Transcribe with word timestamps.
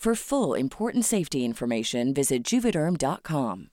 For 0.00 0.14
full 0.14 0.54
important 0.54 1.04
safety 1.04 1.44
information, 1.44 2.14
visit 2.14 2.42
juvederm.com. 2.42 3.68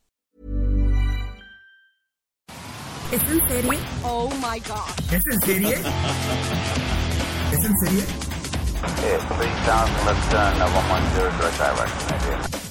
¿Es 3.13 3.21
en 3.31 3.47
serie? 3.47 3.79
Oh 4.03 4.29
my 4.41 4.59
gosh. 4.59 5.13
¿Es 5.13 5.25
en 5.25 5.39
serie? 5.39 5.75
¿Es 7.53 7.63
en 7.63 7.73
serie? 7.77 8.03
Okay, 8.83 9.17
3000 9.25 10.05
left 10.05 10.29
turn, 10.29 10.61
uh, 10.61 10.67
110 10.67 11.31
direct 11.39 11.57
direction. 11.57 12.66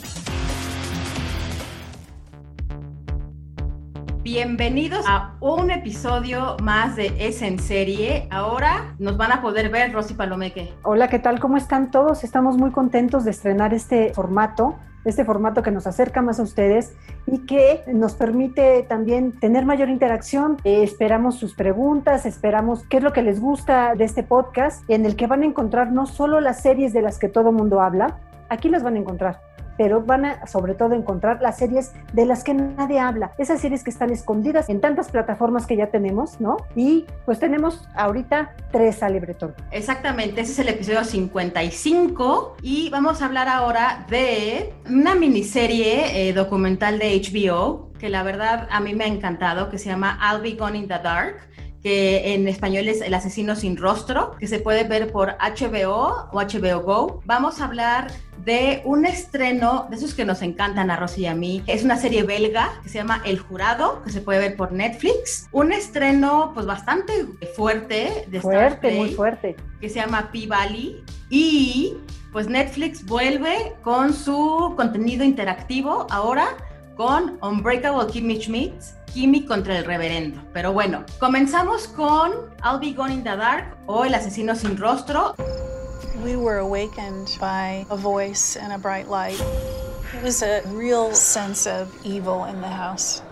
Bienvenidos 4.26 5.04
a 5.06 5.36
un 5.38 5.70
episodio 5.70 6.56
más 6.60 6.96
de 6.96 7.14
Es 7.16 7.42
en 7.42 7.60
Serie. 7.60 8.26
Ahora 8.32 8.96
nos 8.98 9.16
van 9.16 9.30
a 9.30 9.40
poder 9.40 9.70
ver 9.70 9.92
Rosy 9.92 10.14
Palomeque. 10.14 10.74
Hola, 10.82 11.06
¿qué 11.06 11.20
tal? 11.20 11.38
¿Cómo 11.38 11.56
están 11.56 11.92
todos? 11.92 12.24
Estamos 12.24 12.56
muy 12.56 12.72
contentos 12.72 13.24
de 13.24 13.30
estrenar 13.30 13.72
este 13.72 14.12
formato, 14.14 14.74
este 15.04 15.24
formato 15.24 15.62
que 15.62 15.70
nos 15.70 15.86
acerca 15.86 16.22
más 16.22 16.40
a 16.40 16.42
ustedes 16.42 16.96
y 17.28 17.46
que 17.46 17.84
nos 17.86 18.14
permite 18.14 18.82
también 18.88 19.30
tener 19.38 19.64
mayor 19.64 19.90
interacción. 19.90 20.56
Eh, 20.64 20.82
esperamos 20.82 21.36
sus 21.36 21.54
preguntas, 21.54 22.26
esperamos 22.26 22.82
qué 22.90 22.96
es 22.96 23.04
lo 23.04 23.12
que 23.12 23.22
les 23.22 23.38
gusta 23.38 23.94
de 23.94 24.02
este 24.06 24.24
podcast, 24.24 24.82
en 24.90 25.06
el 25.06 25.14
que 25.14 25.28
van 25.28 25.42
a 25.42 25.46
encontrar 25.46 25.92
no 25.92 26.04
solo 26.06 26.40
las 26.40 26.62
series 26.62 26.92
de 26.92 27.00
las 27.00 27.20
que 27.20 27.28
todo 27.28 27.52
mundo 27.52 27.80
habla, 27.80 28.18
aquí 28.48 28.70
las 28.70 28.82
van 28.82 28.96
a 28.96 28.98
encontrar 28.98 29.46
pero 29.76 30.02
van 30.02 30.24
a 30.24 30.46
sobre 30.46 30.74
todo 30.74 30.94
encontrar 30.94 31.40
las 31.42 31.58
series 31.58 31.92
de 32.12 32.26
las 32.26 32.44
que 32.44 32.54
nadie 32.54 33.00
habla, 33.00 33.32
esas 33.38 33.60
series 33.60 33.84
que 33.84 33.90
están 33.90 34.10
escondidas 34.10 34.68
en 34.68 34.80
tantas 34.80 35.10
plataformas 35.10 35.66
que 35.66 35.76
ya 35.76 35.88
tenemos, 35.88 36.40
¿no? 36.40 36.56
Y 36.74 37.06
pues 37.24 37.38
tenemos 37.38 37.88
ahorita 37.94 38.54
tres 38.72 39.02
a 39.02 39.08
libretón. 39.08 39.54
Exactamente, 39.70 40.40
ese 40.40 40.52
es 40.52 40.58
el 40.60 40.68
episodio 40.68 41.04
55 41.04 42.56
y 42.62 42.90
vamos 42.90 43.22
a 43.22 43.26
hablar 43.26 43.48
ahora 43.48 44.06
de 44.10 44.72
una 44.88 45.14
miniserie 45.14 46.28
eh, 46.28 46.32
documental 46.32 46.98
de 46.98 47.20
HBO 47.20 47.86
que 47.98 48.08
la 48.08 48.22
verdad 48.22 48.68
a 48.70 48.80
mí 48.80 48.94
me 48.94 49.04
ha 49.04 49.08
encantado, 49.08 49.70
que 49.70 49.78
se 49.78 49.88
llama 49.88 50.18
I'll 50.20 50.42
Be 50.42 50.52
Gone 50.52 50.76
in 50.78 50.88
the 50.88 50.98
Dark 50.98 51.36
que 51.82 52.34
en 52.34 52.48
español 52.48 52.88
es 52.88 53.00
El 53.00 53.14
asesino 53.14 53.54
sin 53.56 53.76
rostro, 53.76 54.36
que 54.38 54.46
se 54.46 54.58
puede 54.58 54.84
ver 54.84 55.12
por 55.12 55.36
HBO 55.38 56.28
o 56.32 56.40
HBO 56.40 56.80
Go. 56.82 57.22
Vamos 57.24 57.60
a 57.60 57.66
hablar 57.66 58.10
de 58.44 58.82
un 58.84 59.06
estreno 59.06 59.86
de 59.90 59.96
esos 59.96 60.14
que 60.14 60.24
nos 60.24 60.42
encantan 60.42 60.90
a 60.90 60.96
Rosy 60.96 61.22
y 61.22 61.26
a 61.26 61.34
mí. 61.34 61.62
Es 61.66 61.84
una 61.84 61.96
serie 61.96 62.22
belga 62.22 62.80
que 62.82 62.88
se 62.88 62.98
llama 62.98 63.20
El 63.24 63.38
Jurado, 63.38 64.02
que 64.02 64.10
se 64.10 64.20
puede 64.20 64.38
ver 64.40 64.56
por 64.56 64.72
Netflix. 64.72 65.48
Un 65.52 65.72
estreno 65.72 66.52
pues 66.54 66.66
bastante 66.66 67.12
fuerte 67.56 68.26
de 68.28 68.40
Fuerte, 68.40 68.92
muy 68.92 69.14
fuerte. 69.14 69.56
que 69.80 69.88
se 69.88 69.96
llama 69.96 70.30
P-Valley 70.32 71.02
y 71.30 71.96
pues 72.32 72.48
Netflix 72.48 73.04
vuelve 73.04 73.72
con 73.82 74.12
su 74.12 74.74
contenido 74.76 75.24
interactivo 75.24 76.06
ahora 76.10 76.48
con 76.96 77.38
Unbreakable 77.42 78.06
Kimmy 78.12 78.40
Schmidt, 78.40 78.74
Kimmy 79.12 79.44
contra 79.44 79.78
el 79.78 79.84
reverendo. 79.84 80.40
Pero 80.52 80.72
bueno, 80.72 81.04
comenzamos 81.18 81.88
con 81.88 82.32
I'll 82.64 82.78
Be 82.80 82.92
Gone 82.92 83.14
in 83.14 83.24
the 83.24 83.36
Dark 83.36 83.76
o 83.86 84.04
El 84.04 84.14
asesino 84.14 84.54
sin 84.54 84.76
rostro. 84.76 85.34
We 86.24 86.36
were 86.36 86.58
awakened 86.58 87.28
by 87.40 87.86
a 87.90 87.96
voice 87.96 88.58
and 88.58 88.72
a 88.72 88.78
bright 88.78 89.08
light. 89.08 89.40
It 90.14 90.22
was 90.22 90.42
a 90.42 90.62
real 90.74 91.14
sense 91.14 91.66
of 91.68 91.88
evil 92.04 92.46
in 92.46 92.60
the 92.60 92.68
house. 92.68 93.22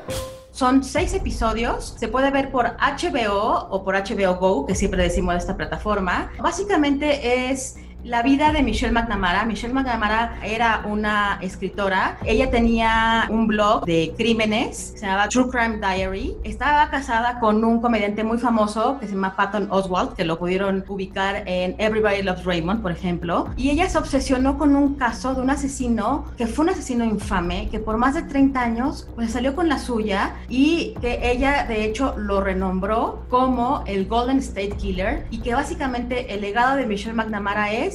Son 0.54 0.84
seis 0.84 1.14
episodios, 1.14 1.96
se 1.98 2.06
puede 2.06 2.30
ver 2.30 2.52
por 2.52 2.76
HBO 2.78 3.66
o 3.70 3.82
por 3.82 3.96
HBO 3.96 4.36
Go, 4.36 4.66
que 4.66 4.76
siempre 4.76 5.02
decimos 5.02 5.34
de 5.34 5.38
esta 5.40 5.56
plataforma. 5.56 6.30
Básicamente 6.38 7.50
es 7.50 7.76
la 8.04 8.22
vida 8.22 8.52
de 8.52 8.62
Michelle 8.62 8.92
McNamara. 8.92 9.44
Michelle 9.46 9.72
McNamara 9.72 10.38
era 10.44 10.82
una 10.86 11.38
escritora. 11.40 12.18
Ella 12.24 12.50
tenía 12.50 13.26
un 13.30 13.46
blog 13.46 13.86
de 13.86 14.12
crímenes, 14.16 14.92
se 14.96 15.06
llamaba 15.06 15.28
True 15.28 15.48
Crime 15.50 15.78
Diary. 15.78 16.36
Estaba 16.44 16.90
casada 16.90 17.40
con 17.40 17.64
un 17.64 17.80
comediante 17.80 18.22
muy 18.22 18.38
famoso 18.38 18.98
que 19.00 19.06
se 19.06 19.14
llama 19.14 19.34
Patton 19.34 19.68
Oswalt, 19.70 20.14
que 20.14 20.24
lo 20.24 20.38
pudieron 20.38 20.84
ubicar 20.86 21.44
en 21.46 21.74
Everybody 21.78 22.22
Loves 22.22 22.44
Raymond, 22.44 22.82
por 22.82 22.92
ejemplo. 22.92 23.48
Y 23.56 23.70
ella 23.70 23.88
se 23.88 23.96
obsesionó 23.96 24.58
con 24.58 24.76
un 24.76 24.96
caso 24.96 25.34
de 25.34 25.40
un 25.40 25.50
asesino 25.50 26.26
que 26.36 26.46
fue 26.46 26.64
un 26.64 26.70
asesino 26.70 27.04
infame, 27.04 27.68
que 27.70 27.80
por 27.80 27.96
más 27.96 28.14
de 28.14 28.22
30 28.22 28.60
años 28.60 29.08
pues 29.14 29.32
salió 29.32 29.54
con 29.54 29.68
la 29.68 29.78
suya 29.78 30.34
y 30.48 30.94
que 31.00 31.30
ella 31.30 31.64
de 31.66 31.84
hecho 31.84 32.14
lo 32.18 32.42
renombró 32.42 33.24
como 33.30 33.82
el 33.86 34.06
Golden 34.06 34.38
State 34.38 34.76
Killer 34.76 35.26
y 35.30 35.38
que 35.38 35.54
básicamente 35.54 36.34
el 36.34 36.42
legado 36.42 36.76
de 36.76 36.86
Michelle 36.86 37.14
McNamara 37.14 37.72
es 37.72 37.93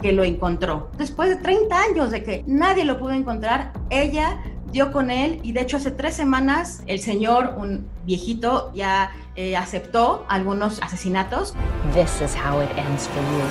que 0.00 0.12
lo 0.12 0.24
encontró. 0.24 0.90
Después 0.96 1.28
de 1.30 1.36
30 1.36 1.80
años 1.80 2.10
de 2.10 2.22
que 2.22 2.44
nadie 2.46 2.84
lo 2.84 2.98
pudo 2.98 3.12
encontrar, 3.12 3.72
ella 3.90 4.38
dio 4.70 4.92
con 4.92 5.10
él 5.10 5.40
y 5.42 5.52
de 5.52 5.62
hecho 5.62 5.78
hace 5.78 5.90
tres 5.90 6.14
semanas 6.14 6.82
el 6.86 7.00
señor, 7.00 7.54
un 7.56 7.88
viejito, 8.04 8.70
ya 8.74 9.12
eh, 9.36 9.56
aceptó 9.56 10.24
algunos 10.28 10.80
asesinatos. 10.82 11.54
This 11.94 12.20
is 12.20 12.34
how 12.34 12.60
it 12.60 12.70
ends 12.76 13.08
for 13.08 13.20
you. 13.20 13.44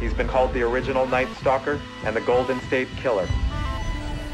He's 0.00 0.14
been 0.14 0.28
called 0.28 0.52
the 0.52 0.62
original 0.62 1.06
Night 1.06 1.28
Stalker 1.40 1.78
and 2.04 2.14
the 2.14 2.22
Golden 2.22 2.60
State 2.66 2.88
Killer. 3.02 3.26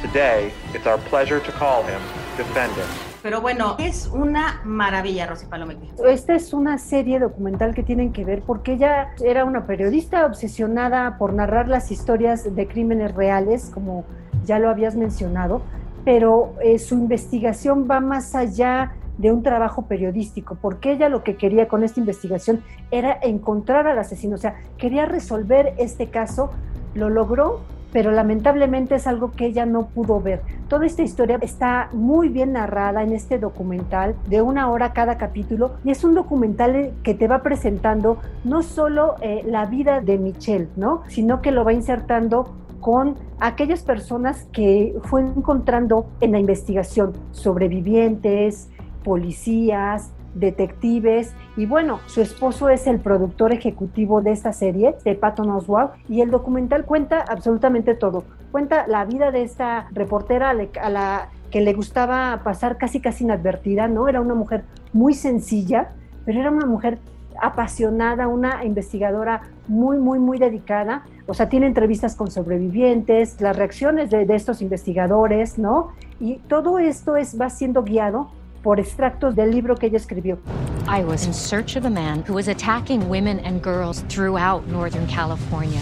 Today, 0.01 0.53
it's 0.75 0.87
our 0.87 0.99
pleasure 1.11 1.41
to 1.41 1.53
call 1.53 1.83
him 1.83 2.01
Defendant. 2.37 3.10
Pero 3.23 3.41
bueno, 3.43 3.77
es 3.79 4.07
una 4.07 4.61
maravilla, 4.65 5.27
Rosy 5.27 5.47
Palomeque. 5.47 5.89
Esta 6.07 6.35
es 6.35 6.55
una 6.55 6.79
serie 6.79 7.19
documental 7.19 7.75
que 7.75 7.83
tienen 7.83 8.13
que 8.13 8.25
ver 8.25 8.43
porque 8.43 8.73
ella 8.75 9.11
era 9.23 9.45
una 9.45 9.67
periodista 9.67 10.25
obsesionada 10.25 11.19
por 11.19 11.35
narrar 11.35 11.69
las 11.69 11.91
historias 11.91 12.55
de 12.55 12.67
crímenes 12.67 13.15
reales, 13.15 13.71
como 13.73 14.05
ya 14.45 14.59
lo 14.59 14.71
habías 14.71 14.97
mencionado, 14.97 15.63
pero 16.05 16.55
eh, 16.63 16.79
su 16.79 16.95
investigación 16.95 17.87
va 17.91 18.01
más 18.01 18.35
allá 18.35 18.93
de 19.19 19.31
un 19.31 19.43
trabajo 19.43 19.83
periodístico, 19.83 20.57
porque 20.61 20.93
ella 20.93 21.11
lo 21.11 21.23
que 21.23 21.37
quería 21.37 21.69
con 21.69 21.85
esta 21.85 22.01
investigación 22.01 22.63
era 22.91 23.19
encontrar 23.21 23.87
al 23.87 23.99
asesino, 23.99 24.37
o 24.37 24.39
sea, 24.39 24.57
quería 24.79 25.05
resolver 25.05 25.75
este 25.77 26.09
caso, 26.09 26.51
lo 26.95 27.11
logró, 27.11 27.61
pero 27.93 28.11
lamentablemente 28.13 28.95
es 28.95 29.07
algo 29.07 29.33
que 29.33 29.47
ella 29.47 29.67
no 29.67 29.87
pudo 29.89 30.21
ver. 30.21 30.43
Toda 30.69 30.87
esta 30.87 31.03
historia 31.03 31.39
está 31.41 31.89
muy 31.93 32.29
bien 32.29 32.53
narrada 32.53 33.03
en 33.03 33.13
este 33.13 33.39
documental 33.39 34.15
de 34.29 34.43
una 34.43 34.71
hora 34.71 34.93
cada 34.93 35.19
capítulo 35.19 35.73
y 35.85 35.91
es 35.91 36.05
un 36.05 36.15
documental 36.15 36.93
que 37.03 37.15
te 37.15 37.29
va 37.29 37.43
presentando 37.43 38.19
no 38.45 38.63
solo 38.63 39.17
eh, 39.21 39.43
la 39.45 39.67
vida 39.67 40.01
de 40.01 40.19
Michelle, 40.19 40.69
¿no? 40.77 41.03
sino 41.09 41.43
que 41.43 41.51
lo 41.51 41.65
va 41.65 41.73
insertando 41.73 42.55
con 42.81 43.17
aquellas 43.41 43.83
personas 43.83 44.47
que 44.53 44.97
fue 45.05 45.21
encontrando 45.21 46.07
en 46.21 46.33
la 46.33 46.39
investigación, 46.39 47.13
sobrevivientes, 47.33 48.71
policías, 49.05 50.13
detectives 50.35 51.35
y 51.57 51.67
bueno, 51.67 52.01
su 52.07 52.21
esposo 52.21 52.69
es 52.69 52.87
el 52.87 53.01
productor 53.01 53.53
ejecutivo 53.53 54.23
de 54.23 54.33
esta 54.33 54.53
serie, 54.53 54.95
de 55.05 55.15
Patton 55.15 55.51
Oswalt, 55.51 55.93
y 56.09 56.21
el 56.21 56.31
documental 56.31 56.85
cuenta 56.85 57.25
absolutamente 57.29 57.95
todo. 57.95 58.25
Cuenta 58.53 58.87
la 58.87 59.05
vida 59.05 59.31
de 59.31 59.43
esta 59.43 59.89
reportera 59.93 60.51
a 60.51 60.91
la 60.91 61.29
que 61.51 61.61
le 61.61 61.73
gustaba 61.73 62.41
pasar 62.45 62.79
casi 62.79 63.01
casi 63.01 63.25
inadvertida, 63.25 63.89
¿no? 63.89 64.09
Era 64.09 64.21
una 64.21 64.35
mujer 64.35 64.65
muy 64.93 65.15
sencilla, 65.15 65.91
pero 66.25 66.41
era 66.41 66.51
una 66.51 66.67
mujer 66.67 66.99
apasionada, 67.41 68.29
una 68.29 68.65
investigadora 68.65 69.43
muy, 69.67 69.99
muy, 69.99 70.19
muy 70.19 70.39
dedicada. 70.39 71.05
O 71.27 71.35
sea, 71.35 71.49
tiene 71.49 71.67
entrevistas 71.67 72.15
con 72.15 72.31
sobrevivientes, 72.31 73.41
las 73.41 73.57
reacciones 73.57 74.11
de, 74.11 74.27
de 74.27 74.35
estos 74.35 74.63
investigadores, 74.63 75.59
¿no? 75.59 75.93
Y 76.21 76.37
todo 76.49 76.79
esto 76.79 77.17
es, 77.17 77.41
va 77.41 77.51
siendo 77.51 77.83
guiado 77.83 78.31
por 78.63 78.81
extractos 78.81 79.35
del 79.35 79.51
libro 79.51 79.77
que 79.77 79.87
ella 79.87 79.97
escribió. 79.97 80.39
I 80.87 81.05
was 81.05 81.27
in 81.27 81.33
search 81.33 81.77
of 81.77 81.85
a 81.85 81.91
man 81.91 82.25
who 82.27 82.35
was 82.35 82.49
attacking 82.49 83.09
women 83.09 83.41
and 83.45 83.63
girls 83.63 84.03
throughout 84.09 84.67
Northern 84.67 85.07
California. 85.07 85.81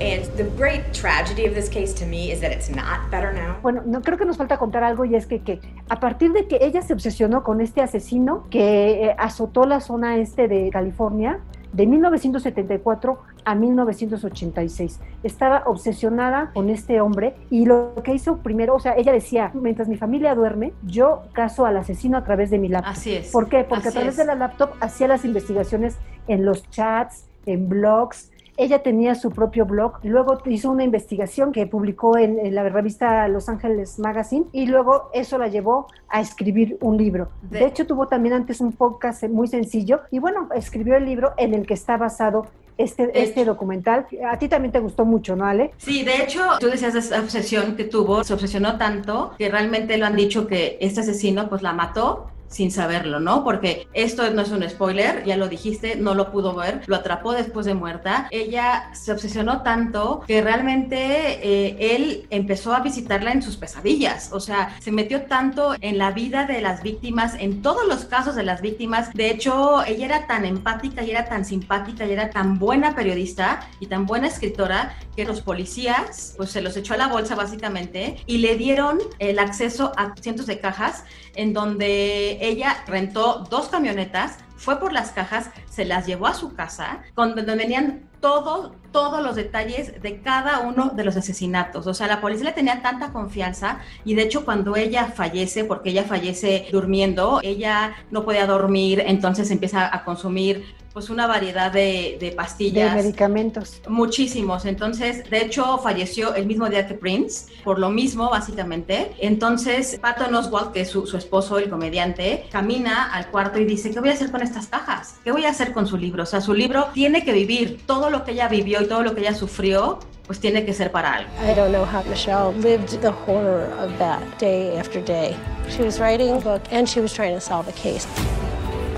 And 0.00 0.24
the 0.38 0.44
great 0.56 0.94
tragedy 0.94 1.46
of 1.46 1.54
this 1.54 1.68
case 1.68 1.92
to 1.94 2.06
me 2.06 2.32
is 2.32 2.40
that 2.40 2.52
it's 2.52 2.70
not 2.70 3.10
better 3.10 3.34
now. 3.34 3.58
Bueno, 3.60 3.82
no 3.84 4.00
creo 4.00 4.16
que 4.16 4.24
nos 4.24 4.38
falta 4.38 4.56
contar 4.56 4.82
algo 4.82 5.04
y 5.04 5.14
es 5.14 5.26
que, 5.26 5.42
que 5.42 5.60
a 5.90 6.00
partir 6.00 6.32
de 6.32 6.46
que 6.46 6.58
ella 6.62 6.80
se 6.80 6.94
obsesionó 6.94 7.42
con 7.42 7.60
este 7.60 7.82
asesino 7.82 8.46
que 8.48 9.04
eh, 9.04 9.16
azotó 9.18 9.66
la 9.66 9.80
zona 9.80 10.16
este 10.16 10.48
de 10.48 10.70
California 10.70 11.40
de 11.72 11.86
1974 11.86 13.18
a 13.44 13.54
1986. 13.54 15.00
Estaba 15.22 15.62
obsesionada 15.66 16.50
con 16.52 16.70
este 16.70 17.00
hombre 17.00 17.34
y 17.50 17.66
lo 17.66 17.94
que 18.02 18.14
hizo 18.14 18.38
primero, 18.38 18.74
o 18.74 18.80
sea, 18.80 18.96
ella 18.96 19.12
decía, 19.12 19.50
mientras 19.54 19.88
mi 19.88 19.96
familia 19.96 20.34
duerme, 20.34 20.72
yo 20.84 21.22
caso 21.32 21.66
al 21.66 21.76
asesino 21.76 22.18
a 22.18 22.24
través 22.24 22.50
de 22.50 22.58
mi 22.58 22.68
laptop. 22.68 22.92
Así 22.92 23.14
es. 23.14 23.30
¿Por 23.30 23.48
qué? 23.48 23.64
Porque 23.64 23.88
a 23.88 23.92
través 23.92 24.10
es. 24.10 24.16
de 24.16 24.24
la 24.24 24.34
laptop 24.34 24.70
hacía 24.80 25.08
las 25.08 25.24
investigaciones 25.24 25.96
en 26.28 26.44
los 26.44 26.68
chats, 26.70 27.26
en 27.46 27.68
blogs, 27.68 28.30
ella 28.60 28.82
tenía 28.82 29.14
su 29.14 29.30
propio 29.30 29.64
blog, 29.64 30.00
luego 30.02 30.36
hizo 30.44 30.70
una 30.70 30.84
investigación 30.84 31.50
que 31.50 31.66
publicó 31.66 32.18
en, 32.18 32.38
en, 32.38 32.54
la 32.54 32.68
revista 32.68 33.26
Los 33.26 33.48
Ángeles 33.48 33.98
Magazine 33.98 34.44
y 34.52 34.66
luego 34.66 35.08
eso 35.14 35.38
la 35.38 35.48
llevó 35.48 35.86
a 36.10 36.20
escribir 36.20 36.76
un 36.82 36.98
libro. 36.98 37.30
De, 37.40 37.64
hecho, 37.64 37.86
tuvo 37.86 38.06
también 38.06 38.34
antes 38.34 38.60
un 38.60 38.72
podcast 38.72 39.24
muy 39.28 39.48
sencillo 39.48 40.02
y 40.10 40.18
bueno, 40.18 40.50
escribió 40.54 40.94
el 40.96 41.06
libro 41.06 41.32
en 41.38 41.54
el 41.54 41.66
que 41.66 41.72
está 41.72 41.96
basado 41.96 42.48
este, 42.82 43.10
este 43.22 43.44
documental. 43.44 44.06
A 44.30 44.38
ti 44.38 44.48
también 44.48 44.72
te 44.72 44.80
gustó 44.80 45.04
mucho, 45.04 45.36
¿no, 45.36 45.46
Ale? 45.46 45.72
Sí, 45.76 46.02
de 46.04 46.22
hecho, 46.22 46.40
tú 46.58 46.68
decías 46.68 46.94
de 46.94 47.00
esa 47.00 47.20
obsesión 47.20 47.76
que 47.76 47.84
tuvo, 47.84 48.24
se 48.24 48.34
obsesionó 48.34 48.76
tanto 48.78 49.32
que 49.38 49.48
realmente 49.48 49.96
lo 49.98 50.06
han 50.06 50.16
dicho 50.16 50.46
que 50.46 50.78
este 50.80 51.00
asesino 51.00 51.48
pues 51.48 51.62
la 51.62 51.72
mató 51.72 52.30
sin 52.50 52.70
saberlo, 52.70 53.20
¿no? 53.20 53.44
Porque 53.44 53.88
esto 53.94 54.28
no 54.30 54.42
es 54.42 54.50
un 54.50 54.68
spoiler, 54.68 55.24
ya 55.24 55.36
lo 55.36 55.48
dijiste, 55.48 55.96
no 55.96 56.14
lo 56.14 56.30
pudo 56.30 56.54
ver, 56.54 56.82
lo 56.86 56.96
atrapó 56.96 57.32
después 57.32 57.64
de 57.64 57.74
muerta. 57.74 58.26
Ella 58.30 58.90
se 58.92 59.12
obsesionó 59.12 59.62
tanto 59.62 60.22
que 60.26 60.42
realmente 60.42 60.96
eh, 60.98 61.94
él 61.94 62.26
empezó 62.30 62.74
a 62.74 62.80
visitarla 62.80 63.32
en 63.32 63.42
sus 63.42 63.56
pesadillas, 63.56 64.30
o 64.32 64.40
sea, 64.40 64.76
se 64.80 64.90
metió 64.90 65.22
tanto 65.22 65.74
en 65.80 65.96
la 65.96 66.10
vida 66.10 66.44
de 66.44 66.60
las 66.60 66.82
víctimas, 66.82 67.34
en 67.38 67.62
todos 67.62 67.86
los 67.86 68.04
casos 68.04 68.34
de 68.34 68.42
las 68.42 68.60
víctimas. 68.60 69.12
De 69.14 69.30
hecho, 69.30 69.84
ella 69.86 70.06
era 70.06 70.26
tan 70.26 70.44
empática 70.44 71.04
y 71.04 71.10
era 71.10 71.26
tan 71.26 71.44
simpática 71.44 72.04
y 72.04 72.12
era 72.12 72.30
tan 72.30 72.58
buena 72.58 72.96
periodista 72.96 73.60
y 73.78 73.86
tan 73.86 74.06
buena 74.06 74.26
escritora 74.26 74.96
que 75.14 75.24
los 75.24 75.40
policías, 75.40 76.34
pues 76.36 76.50
se 76.50 76.62
los 76.62 76.76
echó 76.76 76.94
a 76.94 76.96
la 76.96 77.08
bolsa 77.08 77.36
básicamente 77.36 78.16
y 78.26 78.38
le 78.38 78.56
dieron 78.56 78.98
el 79.20 79.38
acceso 79.38 79.92
a 79.96 80.14
cientos 80.20 80.46
de 80.46 80.58
cajas 80.58 81.04
en 81.34 81.52
donde 81.52 82.38
ella 82.40 82.84
rentó 82.86 83.46
dos 83.50 83.68
camionetas, 83.68 84.38
fue 84.56 84.78
por 84.78 84.92
las 84.92 85.12
cajas, 85.12 85.50
se 85.70 85.84
las 85.84 86.06
llevó 86.06 86.26
a 86.26 86.34
su 86.34 86.54
casa, 86.54 87.02
donde 87.16 87.42
venían 87.42 88.10
todos, 88.20 88.72
todos 88.92 89.22
los 89.22 89.34
detalles 89.34 90.02
de 90.02 90.20
cada 90.20 90.60
uno 90.60 90.90
de 90.90 91.04
los 91.04 91.16
asesinatos. 91.16 91.86
O 91.86 91.94
sea, 91.94 92.06
la 92.06 92.20
policía 92.20 92.46
le 92.46 92.52
tenía 92.52 92.82
tanta 92.82 93.12
confianza 93.12 93.78
y 94.04 94.14
de 94.14 94.22
hecho 94.22 94.44
cuando 94.44 94.76
ella 94.76 95.06
fallece, 95.06 95.64
porque 95.64 95.90
ella 95.90 96.04
fallece 96.04 96.68
durmiendo, 96.70 97.40
ella 97.42 97.94
no 98.10 98.24
podía 98.24 98.46
dormir, 98.46 99.02
entonces 99.06 99.50
empieza 99.50 99.94
a 99.94 100.04
consumir 100.04 100.74
pues 100.92 101.08
una 101.08 101.26
variedad 101.26 101.70
de, 101.70 102.16
de, 102.18 102.32
pastillas. 102.32 102.94
De 102.94 103.02
medicamentos. 103.02 103.80
Muchísimos. 103.88 104.64
Entonces, 104.64 105.28
de 105.30 105.42
hecho, 105.42 105.78
falleció 105.78 106.34
el 106.34 106.46
mismo 106.46 106.68
día 106.68 106.86
que 106.86 106.94
Prince, 106.94 107.52
por 107.62 107.78
lo 107.78 107.90
mismo, 107.90 108.28
básicamente. 108.28 109.12
Entonces, 109.18 109.98
Patton 110.00 110.34
Oswalt, 110.34 110.72
que 110.72 110.80
es 110.80 110.88
su, 110.88 111.06
su, 111.06 111.16
esposo, 111.16 111.58
el 111.58 111.70
comediante, 111.70 112.46
camina 112.50 113.12
al 113.12 113.28
cuarto 113.30 113.60
y 113.60 113.64
dice, 113.64 113.90
¿qué 113.90 114.00
voy 114.00 114.08
a 114.08 114.14
hacer 114.14 114.30
con 114.30 114.42
estas 114.42 114.66
cajas? 114.66 115.16
¿Qué 115.22 115.30
voy 115.30 115.44
a 115.44 115.50
hacer 115.50 115.72
con 115.72 115.86
su 115.86 115.96
libro? 115.96 116.24
O 116.24 116.26
sea, 116.26 116.40
su 116.40 116.54
libro 116.54 116.88
tiene 116.92 117.24
que 117.24 117.32
vivir 117.32 117.80
todo 117.86 118.10
lo 118.10 118.24
que 118.24 118.32
ella 118.32 118.48
vivió 118.48 118.82
y 118.82 118.86
todo 118.86 119.02
lo 119.02 119.14
que 119.14 119.20
ella 119.20 119.34
sufrió 119.34 120.00
pues 120.26 120.38
tiene 120.38 120.64
que 120.64 120.72
ser 120.72 120.92
para 120.92 121.14
algo. 121.14 121.30
I 121.42 121.54
don't 121.56 121.72
know 121.72 121.84
how 121.84 122.04
Michelle 122.08 122.52
lived 122.60 123.00
the 123.00 123.10
horror 123.10 123.68
of 123.80 123.90
that 123.98 124.20
day 124.38 124.78
after 124.78 125.02
day. 125.02 125.34
She 125.68 125.82
was 125.82 125.98
writing 125.98 126.30
a 126.30 126.38
book 126.38 126.62
and 126.70 126.88
she 126.88 127.00
was 127.00 127.12
trying 127.12 127.34
to 127.34 127.40
solve 127.40 127.68
a 127.68 127.72
case. 127.72 128.06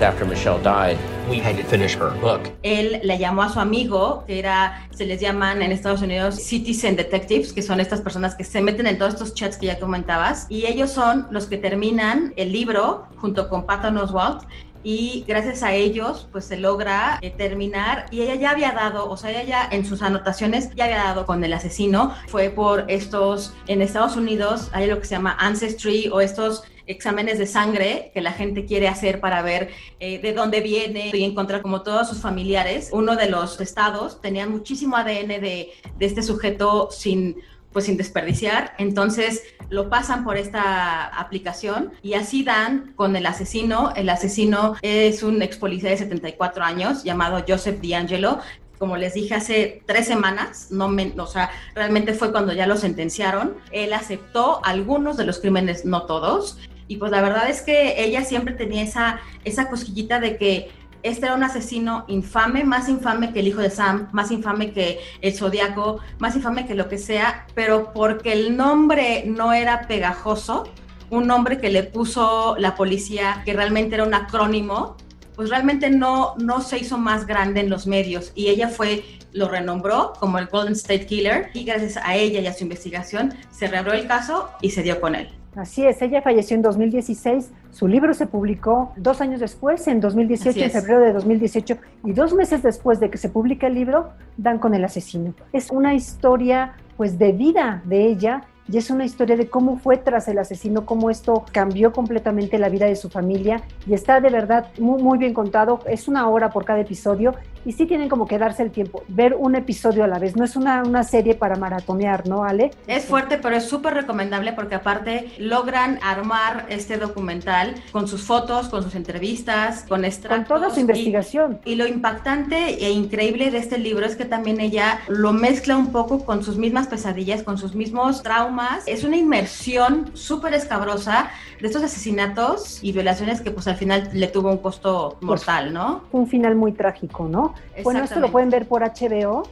After 0.03 0.25
Michelle 0.25 0.59
died, 0.61 0.97
we 1.29 1.39
had 1.39 1.55
to 1.55 1.63
finish 1.63 1.95
her 1.95 2.11
book. 2.19 2.41
Él 2.61 2.99
le 3.03 3.17
llamó 3.17 3.43
a 3.43 3.49
su 3.49 3.61
amigo, 3.61 4.25
que 4.27 4.37
era, 4.37 4.85
se 4.93 5.05
les 5.05 5.21
llaman 5.21 5.61
en 5.61 5.71
Estados 5.71 6.01
Unidos 6.01 6.35
Citizen 6.35 6.97
Detectives, 6.97 7.53
que 7.53 7.61
son 7.61 7.79
estas 7.79 8.01
personas 8.01 8.35
que 8.35 8.43
se 8.43 8.61
meten 8.61 8.85
en 8.87 8.97
todos 8.97 9.13
estos 9.13 9.33
chats 9.33 9.55
que 9.55 9.67
ya 9.67 9.79
comentabas, 9.79 10.45
y 10.49 10.65
ellos 10.65 10.91
son 10.91 11.27
los 11.31 11.45
que 11.45 11.57
terminan 11.57 12.33
el 12.35 12.51
libro 12.51 13.07
junto 13.15 13.47
con 13.47 13.65
Patton 13.65 13.97
Oswalt. 13.97 14.43
Y 14.85 15.23
gracias 15.25 15.63
a 15.63 15.71
ellos 15.71 16.27
pues 16.33 16.43
se 16.43 16.57
logra 16.57 17.17
eh, 17.21 17.29
terminar. 17.29 18.07
Y 18.11 18.19
ella 18.19 18.35
ya 18.35 18.49
había 18.51 18.73
dado, 18.73 19.09
o 19.09 19.15
sea, 19.15 19.31
ella 19.31 19.43
ya 19.43 19.69
en 19.71 19.85
sus 19.85 20.01
anotaciones 20.01 20.75
ya 20.75 20.83
había 20.83 20.97
dado 20.97 21.25
con 21.25 21.41
el 21.41 21.53
asesino, 21.53 22.13
fue 22.27 22.49
por 22.49 22.83
estos, 22.89 23.53
en 23.67 23.81
Estados 23.81 24.17
Unidos 24.17 24.69
hay 24.73 24.87
lo 24.87 24.99
que 24.99 25.05
se 25.05 25.15
llama 25.15 25.37
Ancestry 25.39 26.09
o 26.11 26.19
estos 26.19 26.65
exámenes 26.87 27.39
de 27.39 27.47
sangre 27.47 28.11
que 28.13 28.21
la 28.21 28.33
gente 28.33 28.65
quiere 28.65 28.87
hacer 28.87 29.19
para 29.19 29.41
ver 29.41 29.69
eh, 29.99 30.19
de 30.19 30.33
dónde 30.33 30.61
viene 30.61 31.11
y 31.13 31.23
encontrar 31.23 31.61
como 31.61 31.81
todos 31.81 32.07
sus 32.07 32.19
familiares. 32.19 32.89
Uno 32.91 33.15
de 33.15 33.29
los 33.29 33.59
estados 33.61 34.21
tenía 34.21 34.47
muchísimo 34.47 34.95
ADN 34.97 35.27
de, 35.27 35.71
de 35.97 36.05
este 36.05 36.23
sujeto 36.23 36.89
sin 36.91 37.37
pues 37.73 37.85
sin 37.85 37.97
desperdiciar. 37.97 38.73
Entonces 38.77 39.43
lo 39.69 39.89
pasan 39.89 40.23
por 40.23 40.37
esta 40.37 41.05
aplicación 41.07 41.91
y 42.01 42.13
así 42.13 42.43
dan 42.43 42.93
con 42.95 43.15
el 43.15 43.25
asesino. 43.25 43.91
El 43.95 44.07
asesino 44.09 44.75
es 44.81 45.23
un 45.23 45.41
ex 45.41 45.57
policía 45.57 45.89
de 45.89 45.97
74 45.97 46.63
años 46.63 47.03
llamado 47.03 47.43
Joseph 47.45 47.81
D'Angelo. 47.81 48.39
Como 48.77 48.97
les 48.97 49.13
dije 49.13 49.33
hace 49.33 49.81
tres 49.85 50.05
semanas, 50.05 50.67
no 50.69 50.89
me, 50.89 51.13
o 51.17 51.27
sea, 51.27 51.49
realmente 51.73 52.13
fue 52.13 52.31
cuando 52.31 52.53
ya 52.53 52.67
lo 52.67 52.77
sentenciaron. 52.77 53.55
Él 53.71 53.93
aceptó 53.93 54.63
algunos 54.63 55.17
de 55.17 55.25
los 55.25 55.39
crímenes, 55.39 55.85
no 55.85 56.03
todos. 56.03 56.59
Y 56.93 56.97
pues 56.97 57.11
la 57.11 57.23
verdad 57.23 57.49
es 57.49 57.63
que 57.63 58.03
ella 58.03 58.23
siempre 58.23 58.53
tenía 58.53 58.83
esa, 58.83 59.19
esa 59.45 59.67
cosquillita 59.67 60.19
de 60.19 60.37
que 60.37 60.69
este 61.01 61.25
era 61.25 61.33
un 61.33 61.41
asesino 61.41 62.05
infame, 62.07 62.63
más 62.63 62.87
infame 62.87 63.33
que 63.33 63.39
el 63.39 63.47
hijo 63.47 63.61
de 63.61 63.71
Sam, 63.71 64.09
más 64.11 64.29
infame 64.29 64.73
que 64.73 64.99
el 65.21 65.33
Zodíaco, 65.33 66.01
más 66.19 66.35
infame 66.35 66.67
que 66.67 66.75
lo 66.75 66.89
que 66.89 66.99
sea, 66.99 67.47
pero 67.55 67.93
porque 67.93 68.31
el 68.31 68.55
nombre 68.55 69.23
no 69.25 69.53
era 69.53 69.87
pegajoso, 69.87 70.71
un 71.09 71.25
nombre 71.25 71.57
que 71.57 71.71
le 71.71 71.81
puso 71.81 72.57
la 72.59 72.75
policía, 72.75 73.41
que 73.43 73.53
realmente 73.53 73.95
era 73.95 74.03
un 74.03 74.13
acrónimo, 74.13 74.95
pues 75.35 75.49
realmente 75.49 75.89
no, 75.89 76.35
no 76.37 76.61
se 76.61 76.77
hizo 76.77 76.99
más 76.99 77.25
grande 77.25 77.61
en 77.61 77.71
los 77.71 77.87
medios 77.87 78.31
y 78.35 78.49
ella 78.49 78.69
fue, 78.69 79.03
lo 79.31 79.49
renombró 79.49 80.13
como 80.19 80.37
el 80.37 80.45
Golden 80.45 80.73
State 80.73 81.07
Killer 81.07 81.49
y 81.55 81.63
gracias 81.63 81.97
a 81.97 82.15
ella 82.15 82.39
y 82.39 82.45
a 82.45 82.53
su 82.53 82.61
investigación 82.65 83.33
se 83.49 83.65
reabrió 83.67 83.93
el 83.93 84.05
caso 84.05 84.51
y 84.61 84.69
se 84.69 84.83
dio 84.83 85.01
con 85.01 85.15
él. 85.15 85.33
Así 85.55 85.85
es, 85.85 86.01
ella 86.01 86.21
falleció 86.21 86.55
en 86.55 86.63
2016, 86.63 87.51
su 87.71 87.87
libro 87.87 88.13
se 88.13 88.25
publicó 88.25 88.91
dos 88.95 89.21
años 89.21 89.39
después, 89.39 89.87
en 89.87 89.99
2018, 89.99 90.59
en 90.59 90.71
febrero 90.71 91.01
de 91.01 91.13
2018, 91.13 91.77
y 92.05 92.13
dos 92.13 92.33
meses 92.33 92.63
después 92.63 92.99
de 92.99 93.11
que 93.11 93.17
se 93.17 93.29
publica 93.29 93.67
el 93.67 93.75
libro, 93.75 94.09
dan 94.35 94.57
con 94.57 94.73
el 94.73 94.83
asesino. 94.83 95.33
Es 95.51 95.69
una 95.69 95.93
historia 95.93 96.73
pues 96.97 97.19
de 97.19 97.31
vida 97.33 97.81
de 97.85 98.05
ella 98.07 98.45
y 98.71 98.77
es 98.77 98.89
una 98.89 99.05
historia 99.05 99.35
de 99.35 99.49
cómo 99.49 99.77
fue 99.77 99.97
tras 99.97 100.27
el 100.27 100.37
asesino, 100.37 100.85
cómo 100.85 101.09
esto 101.09 101.45
cambió 101.51 101.91
completamente 101.91 102.57
la 102.57 102.69
vida 102.69 102.85
de 102.85 102.95
su 102.95 103.09
familia 103.09 103.61
y 103.85 103.93
está 103.93 104.21
de 104.21 104.29
verdad 104.29 104.67
muy, 104.79 105.01
muy 105.01 105.17
bien 105.17 105.33
contado. 105.33 105.79
Es 105.85 106.07
una 106.07 106.27
hora 106.29 106.49
por 106.49 106.65
cada 106.65 106.79
episodio 106.79 107.33
y 107.65 107.73
sí 107.73 107.85
tienen 107.85 108.09
como 108.09 108.27
que 108.27 108.37
darse 108.37 108.63
el 108.63 108.71
tiempo, 108.71 109.03
ver 109.07 109.35
un 109.37 109.55
episodio 109.55 110.03
a 110.03 110.07
la 110.07 110.19
vez. 110.19 110.35
No 110.35 110.43
es 110.43 110.55
una, 110.55 110.83
una 110.83 111.03
serie 111.03 111.35
para 111.35 111.55
maratonear, 111.55 112.27
¿no, 112.27 112.43
Ale? 112.43 112.71
Es 112.87 113.05
fuerte, 113.05 113.37
pero 113.37 113.55
es 113.55 113.65
súper 113.65 113.93
recomendable 113.93 114.53
porque 114.53 114.75
aparte 114.75 115.31
logran 115.37 115.99
armar 116.01 116.65
este 116.69 116.97
documental 116.97 117.75
con 117.91 118.07
sus 118.07 118.23
fotos, 118.23 118.69
con 118.69 118.83
sus 118.83 118.95
entrevistas, 118.95 119.85
con 119.87 120.05
extractos. 120.05 120.47
Con 120.47 120.61
toda 120.61 120.73
su 120.73 120.79
investigación. 120.79 121.59
Y, 121.65 121.73
y 121.73 121.75
lo 121.75 121.87
impactante 121.87 122.85
e 122.85 122.91
increíble 122.91 123.51
de 123.51 123.57
este 123.57 123.77
libro 123.77 124.05
es 124.05 124.15
que 124.15 124.25
también 124.25 124.59
ella 124.59 124.99
lo 125.07 125.31
mezcla 125.33 125.77
un 125.77 125.91
poco 125.91 126.25
con 126.25 126.43
sus 126.43 126.57
mismas 126.57 126.87
pesadillas, 126.87 127.43
con 127.43 127.57
sus 127.57 127.75
mismos 127.75 128.23
traumas 128.23 128.52
es 128.85 129.03
una 129.03 129.17
inmersión 129.17 130.11
súper 130.13 130.53
escabrosa 130.53 131.29
de 131.59 131.67
estos 131.67 131.83
asesinatos 131.83 132.83
y 132.83 132.91
violaciones 132.91 133.41
que 133.41 133.51
pues 133.51 133.67
al 133.67 133.75
final 133.75 134.09
le 134.13 134.27
tuvo 134.27 134.49
un 134.49 134.57
costo 134.57 135.17
mortal, 135.21 135.73
¿no? 135.73 136.03
Un 136.11 136.27
final 136.27 136.55
muy 136.55 136.73
trágico, 136.73 137.27
¿no? 137.27 137.55
Bueno, 137.83 138.03
esto 138.03 138.19
lo 138.19 138.31
pueden 138.31 138.49
ver 138.49 138.67
por 138.67 138.81
HBO, 138.81 139.43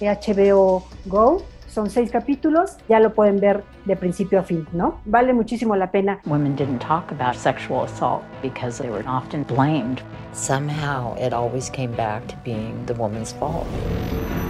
HBO 0.00 0.84
Go. 1.06 1.42
Son 1.68 1.88
seis 1.88 2.10
capítulos, 2.10 2.78
ya 2.88 2.98
lo 2.98 3.14
pueden 3.14 3.38
ver 3.38 3.62
de 3.84 3.94
principio 3.94 4.40
a 4.40 4.42
fin, 4.42 4.66
¿no? 4.72 5.00
Vale 5.04 5.32
muchísimo 5.32 5.76
la 5.76 5.92
pena. 5.92 6.20
Women 6.26 6.56
didn't 6.56 6.80
talk 6.80 7.12
about 7.12 7.36
sexual 7.36 7.84
assault 7.84 8.24
because 8.42 8.82
they 8.82 8.90
were 8.90 9.04
often 9.06 9.44
blamed. 9.44 10.02
Somehow 10.32 11.14
it 11.16 11.32
always 11.32 11.70
came 11.70 11.92
back 11.92 12.26
to 12.26 12.34
being 12.44 12.84
the 12.86 12.94
woman's 12.94 13.32
fault. 13.32 13.68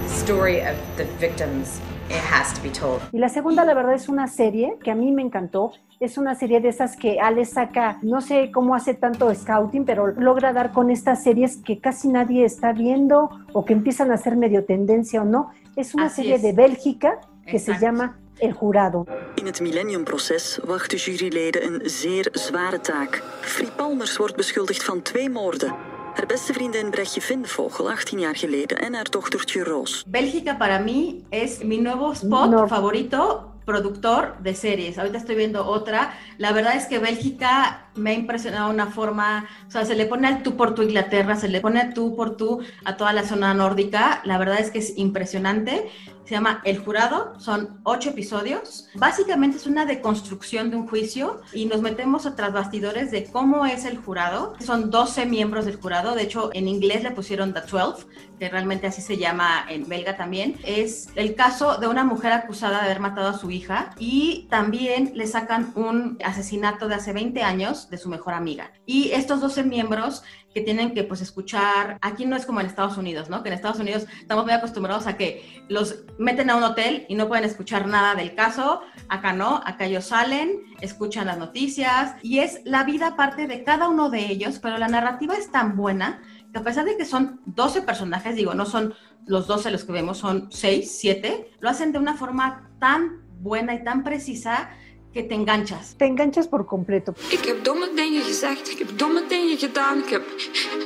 Story 0.07 0.61
of 0.63 0.77
the 0.97 1.05
victims 1.21 1.79
it 2.11 2.23
has 2.33 2.53
to 2.55 2.61
be 2.63 2.71
told. 2.71 3.01
Y 3.13 3.19
la 3.19 3.29
segunda, 3.29 3.65
la 3.65 3.75
verdad, 3.75 3.95
es 3.95 4.09
una 4.09 4.27
serie 4.27 4.77
que 4.83 4.91
a 4.91 4.95
mí 4.95 5.13
me 5.13 5.23
encantó. 5.23 5.73
Es 6.01 6.17
una 6.19 6.35
serie 6.35 6.61
de 6.61 6.69
esas 6.69 6.97
que 6.97 7.21
Ale 7.21 7.45
saca, 7.45 7.99
no 8.03 8.21
sé 8.21 8.51
cómo 8.53 8.75
hace 8.75 8.95
tanto 8.95 9.35
scouting, 9.35 9.85
pero 9.85 10.07
logra 10.09 10.53
dar 10.53 10.73
con 10.73 10.91
estas 10.91 11.23
series 11.23 11.59
que 11.59 11.79
casi 11.79 12.09
nadie 12.09 12.45
está 12.45 12.73
viendo 12.73 13.29
o 13.53 13.65
que 13.65 13.75
empiezan 13.75 14.11
a 14.11 14.17
ser 14.17 14.35
medio 14.37 14.65
tendencia 14.65 15.21
o 15.23 15.25
no. 15.25 15.51
Es 15.77 15.95
una 15.95 16.07
Así 16.07 16.17
serie 16.23 16.37
es. 16.37 16.43
de 16.43 16.53
Bélgica 16.53 17.21
que 17.47 17.59
se 17.59 17.73
Exacto. 17.73 17.81
llama 17.87 18.17
El 18.39 18.53
Jurado. 18.55 19.05
In 19.37 19.47
het 19.47 19.61
Millenniumproces 19.61 20.59
wachten 20.65 20.99
juryleden 20.99 21.65
een 21.67 21.81
zeer 21.91 22.29
zware 22.33 22.81
taak. 22.81 23.23
Free 23.41 23.71
Palmers 23.77 24.17
wordt 24.17 24.37
beschuldigd 24.37 24.85
van 24.85 25.03
twee 25.03 25.29
moorden. 25.31 25.75
Haar 26.15 26.27
beste 26.27 26.53
vriendin 26.53 26.91
Brechtje 26.91 27.21
Vindevogel, 27.29 27.87
18 27.87 28.19
jaar 28.21 28.37
geleden, 28.37 28.79
en 28.79 28.95
haar 28.95 29.11
dochtertje 29.11 29.65
Roos. 29.65 30.05
Bélgica 30.07 30.57
para 30.59 30.79
mí 30.79 31.25
es 31.31 31.63
mi 31.65 31.79
nuevo 31.79 32.13
spot 32.13 32.51
No. 32.51 32.69
favorito 32.69 33.47
productor 33.65 34.37
de 34.43 34.55
series. 34.55 34.99
Ahorita 34.99 35.19
estoy 35.19 35.37
viendo 35.37 35.65
otra. 35.65 36.13
La 36.39 36.53
verdad 36.53 36.75
es 36.77 36.87
que 36.87 36.99
Bélgica 36.99 37.87
me 37.95 38.11
ha 38.11 38.15
impresionado 38.15 38.69
de 38.69 38.75
una 38.75 38.89
forma, 38.89 39.49
o 39.69 39.71
sea, 39.71 39.85
se 39.85 39.95
le 39.95 40.07
pone 40.07 40.27
al 40.27 40.43
tú 40.43 40.57
por 40.57 40.75
tú 40.75 40.83
Inglaterra, 40.83 41.37
se 41.37 41.49
le 41.49 41.61
pone 41.61 41.81
al 41.81 41.95
tú 41.95 42.17
por 42.17 42.37
tú 42.37 42.61
a 42.85 42.97
toda 42.97 43.13
la 43.13 43.23
zona 43.23 43.55
nórdica. 43.55 44.23
La 44.25 44.39
verdad 44.39 44.59
es 44.59 44.71
que 44.71 44.81
es 44.81 44.99
impresionante. 44.99 45.89
Se 46.31 46.37
llama 46.37 46.61
El 46.63 46.79
Jurado, 46.79 47.35
son 47.41 47.81
ocho 47.83 48.11
episodios. 48.11 48.87
Básicamente 48.95 49.57
es 49.57 49.67
una 49.67 49.85
deconstrucción 49.85 50.71
de 50.71 50.77
un 50.77 50.87
juicio 50.87 51.41
y 51.53 51.67
nos 51.67 51.83
metemos 51.83 52.25
a 52.25 52.37
tras 52.37 52.53
bastidores 52.53 53.11
de 53.11 53.25
cómo 53.25 53.67
es 53.67 53.85
el 53.85 53.99
jurado. 53.99 54.55
Son 54.65 54.93
12 54.93 55.27
miembros 55.27 55.65
del 55.65 55.75
jurado, 55.75 56.15
de 56.15 56.23
hecho 56.23 56.51
en 56.53 56.69
inglés 56.69 57.03
le 57.03 57.11
pusieron 57.11 57.53
The 57.53 57.63
12, 57.63 58.07
que 58.41 58.49
realmente 58.49 58.87
así 58.87 59.03
se 59.03 59.19
llama 59.19 59.67
en 59.69 59.87
belga 59.87 60.17
también. 60.17 60.57
Es 60.65 61.11
el 61.15 61.35
caso 61.35 61.77
de 61.77 61.87
una 61.87 62.05
mujer 62.05 62.33
acusada 62.33 62.79
de 62.79 62.87
haber 62.87 62.99
matado 62.99 63.29
a 63.29 63.39
su 63.39 63.51
hija 63.51 63.91
y 63.99 64.49
también 64.49 65.13
le 65.15 65.27
sacan 65.27 65.73
un 65.75 66.19
asesinato 66.25 66.89
de 66.89 66.95
hace 66.95 67.13
20 67.13 67.43
años 67.43 67.91
de 67.91 67.99
su 67.99 68.09
mejor 68.09 68.33
amiga. 68.33 68.73
Y 68.87 69.11
estos 69.11 69.43
12 69.43 69.65
miembros 69.65 70.25
que 70.55 70.63
tienen 70.63 70.95
que 70.95 71.05
pues 71.05 71.21
escuchar, 71.21 71.99
aquí 72.01 72.27
no 72.27 72.35
es 72.35 72.45
como 72.45 72.61
en 72.61 72.67
Estados 72.67 72.97
Unidos, 72.97 73.29
¿no? 73.31 73.43
Que 73.43 73.51
en 73.51 73.55
Estados 73.55 73.79
Unidos 73.79 74.07
estamos 74.21 74.45
muy 74.45 74.55
acostumbrados 74.55 75.07
a 75.07 75.17
que 75.17 75.63
los 75.69 76.03
meten 76.19 76.51
a 76.51 76.57
un 76.57 76.65
hotel 76.65 77.07
y 77.09 77.15
no 77.15 77.29
pueden 77.29 77.45
escuchar 77.45 77.87
nada 77.87 78.15
del 78.15 78.35
caso, 78.35 78.81
acá 79.09 79.33
no, 79.33 79.61
acá 79.65 79.85
ellos 79.85 80.07
salen, 80.07 80.63
escuchan 80.81 81.27
las 81.27 81.39
noticias 81.39 82.15
y 82.23 82.41
es 82.41 82.63
la 82.65 82.85
vida 82.85 83.09
aparte 83.09 83.47
de 83.47 83.63
cada 83.63 83.89
uno 83.89 84.11
de 84.11 84.27
ellos, 84.27 84.59
pero 84.59 84.79
la 84.79 84.89
narrativa 84.89 85.35
es 85.35 85.53
tan 85.53 85.77
buena 85.77 86.21
a 86.55 86.63
pesar 86.63 86.85
de 86.85 86.97
que 86.97 87.05
son 87.05 87.41
12 87.47 87.83
personajes, 87.83 88.35
digo, 88.35 88.55
no 88.55 88.67
son 88.67 88.95
los 89.27 89.47
12 89.47 89.71
los 89.71 89.85
que 89.85 89.93
vemos, 89.93 90.19
son 90.19 90.51
6, 90.51 90.91
7, 90.91 91.51
lo 91.61 91.69
hacen 91.69 91.93
de 91.93 91.99
una 91.99 92.17
forma 92.17 92.71
tan 92.79 93.23
buena 93.41 93.75
y 93.75 93.85
tan 93.85 94.03
precisa 94.03 94.71
que 95.13 95.23
te 95.23 95.35
enganchas. 95.35 95.97
Te 95.97 96.07
enganchas 96.07 96.49
por 96.49 96.67
completo. 96.67 97.15
Ik 97.31 97.45
heb 97.45 97.65
domme 97.65 97.91
dingen 97.95 98.23
gezegd, 98.23 98.71
ik 98.71 98.79
heb 98.79 98.99
domme 98.99 99.27
dingen 99.29 99.59
gedaan. 99.59 99.99
Ik 99.99 100.09
heb... 100.09 100.23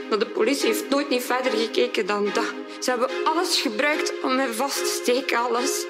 Maar 0.09 0.18
de 0.18 0.26
politie 0.26 0.66
heeft 0.66 0.90
nooit 0.90 1.09
niet 1.09 1.23
verder 1.23 1.52
gekeken 1.52 2.06
dan 2.06 2.25
dat. 2.25 2.54
Ze 2.80 2.90
hebben 2.90 3.09
alles 3.25 3.61
gebruikt 3.61 4.23
om 4.23 4.37
mij 4.37 4.47
vast 4.47 4.78
te 4.78 5.00
steken, 5.02 5.38
alles. 5.38 5.87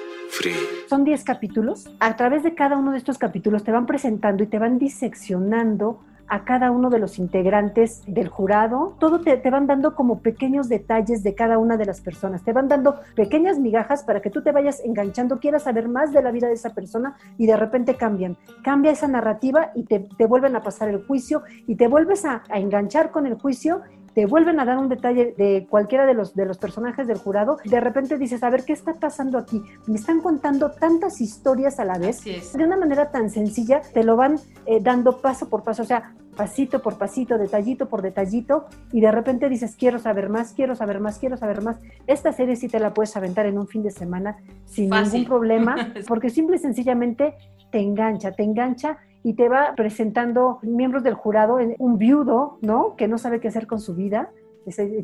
Son 0.87 1.03
10 1.03 1.23
capítulos. 1.23 1.85
A 2.01 2.13
través 2.13 2.41
de 2.41 2.53
cada 2.53 2.75
uno 2.75 2.91
de 2.91 2.97
estos 2.97 3.17
capítulos 3.17 3.63
te 3.63 3.71
van 3.71 3.85
presentando 3.85 4.43
y 4.43 4.47
te 4.47 4.57
van 4.57 4.77
diseccionando 4.77 5.99
a 6.27 6.43
cada 6.43 6.71
uno 6.71 6.89
de 6.89 6.99
los 6.99 7.19
integrantes 7.19 8.03
del 8.07 8.27
jurado. 8.27 8.95
Todo 8.99 9.21
te, 9.21 9.37
van 9.49 9.67
dando 9.67 9.95
como 9.95 10.19
pequeños 10.19 10.69
detalles 10.69 11.23
de 11.23 11.35
cada 11.35 11.57
una 11.57 11.77
de 11.77 11.85
las 11.85 12.01
personas. 12.01 12.43
Te 12.43 12.53
van 12.53 12.67
dando 12.67 12.99
pequeñas 13.15 13.59
migajas 13.59 14.03
para 14.03 14.21
que 14.21 14.29
tú 14.29 14.41
te 14.41 14.51
vayas 14.51 14.81
enganchando, 14.83 15.39
quieras 15.39 15.63
saber 15.63 15.87
más 15.87 16.11
de 16.13 16.21
la 16.21 16.31
vida 16.31 16.47
de 16.47 16.53
esa 16.53 16.73
persona 16.73 17.17
y 17.37 17.45
de 17.45 17.57
repente 17.57 17.95
cambian. 17.95 18.37
Cambia 18.63 18.91
esa 18.91 19.07
narrativa 19.07 19.71
y 19.75 19.83
te, 19.83 19.99
te 19.99 20.25
vuelven 20.25 20.55
a 20.55 20.61
pasar 20.61 20.89
el 20.89 21.05
juicio 21.05 21.43
y 21.67 21.75
te 21.75 21.87
vuelves 21.87 22.25
a, 22.25 22.43
a 22.49 22.59
enganchar 22.59 23.11
con 23.11 23.25
el 23.25 23.35
juicio 23.35 23.81
te 24.15 24.25
vuelven 24.25 24.59
a 24.59 24.65
dar 24.65 24.77
un 24.77 24.87
detalle 24.87 25.35
de 25.37 25.67
cualquiera 25.69 26.05
de 26.05 26.13
los, 26.13 26.33
de 26.33 26.45
los 26.45 26.57
personajes 26.57 27.05
del 27.05 27.17
jurado, 27.17 27.57
de 27.65 27.79
repente 27.81 28.17
dices, 28.17 28.41
a 28.43 28.49
ver, 28.49 28.63
¿qué 28.63 28.71
está 28.71 28.93
pasando 28.93 29.37
aquí? 29.37 29.61
Me 29.87 29.95
están 29.95 30.21
contando 30.21 30.71
tantas 30.71 31.19
historias 31.19 31.79
a 31.79 31.85
la 31.85 31.97
vez, 31.99 32.23
de 32.23 32.63
una 32.63 32.77
manera 32.77 33.11
tan 33.11 33.29
sencilla, 33.29 33.81
te 33.93 34.03
lo 34.03 34.15
van 34.15 34.39
eh, 34.65 34.79
dando 34.81 35.17
paso 35.19 35.49
por 35.49 35.63
paso, 35.63 35.83
o 35.83 35.85
sea, 35.85 36.15
pasito 36.35 36.81
por 36.81 36.97
pasito, 36.97 37.37
detallito 37.37 37.87
por 37.87 38.01
detallito, 38.01 38.65
y 38.91 39.01
de 39.01 39.11
repente 39.11 39.49
dices, 39.49 39.75
quiero 39.75 39.99
saber 39.99 40.29
más, 40.29 40.53
quiero 40.53 40.75
saber 40.75 40.99
más, 40.99 41.17
quiero 41.17 41.37
saber 41.37 41.61
más. 41.61 41.77
Esta 42.07 42.31
serie 42.31 42.55
sí 42.55 42.67
te 42.67 42.79
la 42.79 42.93
puedes 42.93 43.15
aventar 43.17 43.45
en 43.45 43.57
un 43.57 43.67
fin 43.67 43.83
de 43.83 43.91
semana 43.91 44.37
sin 44.65 44.89
Fácil. 44.89 45.13
ningún 45.13 45.27
problema, 45.27 45.75
porque 46.07 46.29
simple 46.29 46.57
y 46.57 46.59
sencillamente 46.59 47.35
te 47.71 47.79
engancha, 47.79 48.31
te 48.31 48.43
engancha 48.43 48.97
y 49.23 49.33
te 49.33 49.49
va 49.49 49.73
presentando 49.75 50.59
miembros 50.61 51.03
del 51.03 51.15
jurado, 51.15 51.57
un 51.79 51.97
viudo, 51.97 52.59
¿no? 52.61 52.95
Que 52.95 53.07
no 53.07 53.17
sabe 53.17 53.39
qué 53.39 53.47
hacer 53.47 53.65
con 53.65 53.79
su 53.79 53.95
vida, 53.95 54.29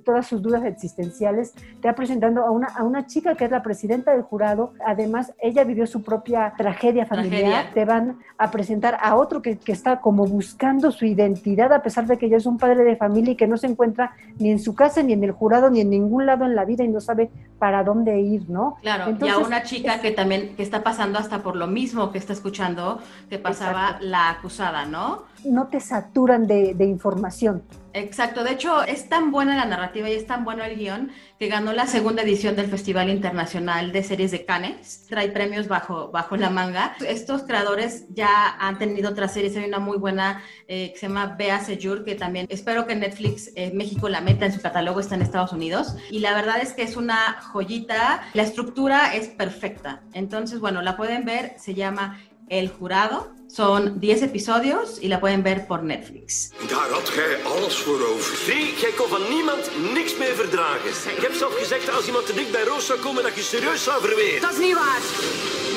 todas 0.04 0.28
sus 0.28 0.42
dudas 0.42 0.64
existenciales, 0.66 1.54
te 1.82 1.88
va 1.88 1.94
presentando 1.94 2.44
a 2.44 2.52
una, 2.52 2.68
a 2.68 2.84
una 2.84 3.06
chica 3.06 3.36
que 3.36 3.46
es 3.46 3.52
la 3.52 3.62
presidenta 3.62 4.12
del 4.12 4.24
jurado, 4.24 4.74
además 4.86 5.34
ella 5.42 5.64
vivió 5.64 5.86
su 5.88 6.04
propia 6.04 6.54
tragedia 6.58 7.06
familiar, 7.06 7.42
Tragedia. 7.42 7.74
te 7.74 7.86
van 7.86 8.20
a 8.38 8.52
presentar 8.52 8.98
a 9.02 9.16
otro 9.16 9.42
que, 9.42 9.58
que, 9.58 9.72
está 9.72 10.02
como 10.02 10.26
buscando 10.26 10.92
su 10.92 11.06
identidad 11.06 11.72
a 11.74 11.82
pesar 11.82 12.08
de 12.08 12.18
que 12.18 12.30
ya 12.30 12.38
es 12.38 12.46
un 12.46 12.58
padre 12.58 12.84
de 12.84 12.96
familia 12.96 13.34
y 13.34 13.36
que 13.36 13.48
no 13.48 13.58
se 13.58 13.68
encuentra 13.68 14.14
ni 14.40 14.52
en 14.52 14.60
su 14.60 14.76
casa, 14.76 15.04
ni 15.04 15.14
en 15.14 15.24
el 15.24 15.32
jurado, 15.32 15.70
ni 15.70 15.82
en 15.82 15.90
ningún 15.90 16.26
lado 16.26 16.46
en 16.46 16.56
la 16.56 16.66
vida 16.66 16.84
y 16.84 16.88
no 16.88 17.02
sabe 17.02 17.30
para 17.60 17.84
dónde 17.84 18.20
ir, 18.20 18.50
¿no? 18.50 18.78
Claro, 18.82 19.10
Entonces, 19.10 19.38
y 19.38 19.42
a 19.42 19.46
una 19.46 19.64
chica 19.64 19.96
es, 19.96 20.02
que 20.02 20.12
también 20.12 20.56
que 20.56 20.64
está 20.64 20.84
pasando 20.84 21.20
hasta 21.20 21.44
por 21.44 21.56
lo 21.56 21.68
mismo 21.68 22.12
que 22.12 22.18
está 22.18 22.34
escuchando 22.34 23.00
que 23.30 23.38
pasaba 23.38 23.84
exacto. 23.84 24.06
la 24.06 24.30
acusada, 24.30 24.86
¿no? 24.86 25.24
No 25.46 25.68
te 25.68 25.80
saturan 25.80 26.48
de, 26.48 26.74
de 26.74 26.86
información. 26.86 27.64
Exacto, 27.94 28.44
de 28.44 28.52
hecho 28.52 28.84
es 28.84 29.10
tan 29.10 29.32
buena 29.32 29.56
la 29.56 29.66
narrativa 29.66 30.10
y 30.10 30.14
es 30.14 30.26
tan 30.26 30.46
bueno 30.46 30.64
el 30.64 30.78
guion 30.78 31.12
que 31.38 31.48
ganó 31.48 31.74
la 31.74 31.88
segunda 31.88 32.22
edición 32.22 32.56
del 32.56 32.68
Festival 32.68 33.10
Internacional 33.10 33.92
de 33.92 34.04
Series 34.04 34.32
de 34.32 34.46
Cannes. 34.46 35.06
Trae 35.10 35.30
premios 35.30 35.68
bajo, 35.68 36.10
bajo 36.10 36.38
la 36.38 36.50
manga. 36.50 36.96
Estos 37.06 37.44
creadores 37.44 38.06
ya 38.10 38.56
han 38.60 38.78
tenido 38.78 39.10
otras 39.10 39.34
series. 39.34 39.58
Hay 39.58 39.66
una 39.66 39.80
muy 39.80 39.98
buena 39.98 40.42
eh, 40.68 40.92
que 40.94 41.00
se 41.00 41.08
llama 41.08 41.36
Bea 41.38 41.60
Sejur, 41.60 42.06
que 42.06 42.16
también 42.16 42.46
espero 42.50 42.86
que 42.86 42.96
Netflix 42.96 43.52
eh, 43.56 43.72
México 43.74 44.08
la 44.08 44.22
meta 44.22 44.46
en 44.46 44.54
su 44.54 44.62
catálogo, 44.62 45.00
está 45.00 45.16
en 45.16 45.24
Estados 45.24 45.52
Unidos. 45.52 45.96
Y 46.10 46.20
la 46.20 46.34
verdad 46.34 46.62
es 46.62 46.74
que 46.74 46.84
es 46.84 46.96
una 46.96 47.42
joyita. 47.42 48.22
La 48.34 48.44
estructura 48.44 49.16
es 49.16 49.28
perfecta. 49.28 50.04
Entonces, 50.14 50.60
bueno, 50.60 50.82
la 50.82 50.96
pueden 50.96 51.26
ver. 51.26 51.56
Se 51.58 51.74
llama 51.74 52.22
El 52.48 52.70
Jurado. 52.70 53.41
Son 53.54 54.00
10 54.00 54.24
episodios 54.24 54.98
y 55.02 55.10
la 55.10 55.20
pueden 55.20 55.44
ver 55.44 55.68
por 55.68 55.84
Netflix. 55.84 56.52
Daar 56.70 56.90
had 56.90 57.10
gij 57.10 57.44
alles 57.44 57.76
voor 57.78 58.08
over. 58.08 58.36
Zie, 58.38 58.74
jij 58.80 58.92
kon 58.98 59.08
van 59.08 59.22
niemand 59.30 59.72
niks 59.94 60.18
meer 60.18 60.36
verdragen. 60.36 60.90
Ik 61.18 61.22
heb 61.22 61.34
zelf 61.34 61.54
gezegd, 61.60 61.96
als 61.96 62.08
iemand 62.08 62.26
te 62.26 62.34
dik 62.34 62.52
bij 62.52 62.64
Roos 62.64 62.86
zou 62.86 63.00
komen, 63.00 63.24
dat 63.24 63.36
je 63.36 63.42
serieus 63.42 63.84
zou 63.84 64.02
verweren. 64.02 64.42
Dat 64.42 64.52
is 64.52 64.60
niet 64.60 64.74
waar. 64.74 65.02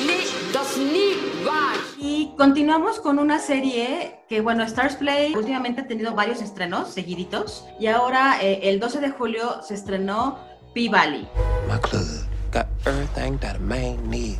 Nee, 0.05 0.25
dat 0.51 0.65
is 0.69 0.75
niet 0.75 1.17
waar. 1.43 1.77
Y 1.99 2.29
continuamos 2.37 2.99
con 3.01 3.19
una 3.19 3.39
serie 3.39 4.11
que, 4.27 4.41
bueno, 4.41 4.67
Stars 4.67 4.95
Play 4.95 5.33
últimamente 5.35 5.81
ha 5.81 5.87
tenido 5.87 6.13
varios 6.15 6.39
estrenos 6.41 6.93
seguiditos. 6.93 7.63
Y 7.79 7.87
ahora, 7.87 8.39
eh, 8.41 8.69
el 8.69 8.79
12 8.79 8.99
de 8.99 9.11
julio, 9.11 9.61
se 9.67 9.73
estrenó 9.73 10.37
P-Valley. 10.73 11.27
My 11.67 11.79
club 11.81 12.07
got 12.51 12.65
everything 12.85 13.37
that 13.39 13.55
a 13.55 13.59
man 13.59 14.09
needs. 14.09 14.39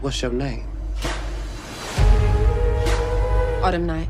What's 0.00 0.20
your 0.20 0.34
name? 0.34 0.79
Autumn 3.62 3.86
Night. 3.86 4.08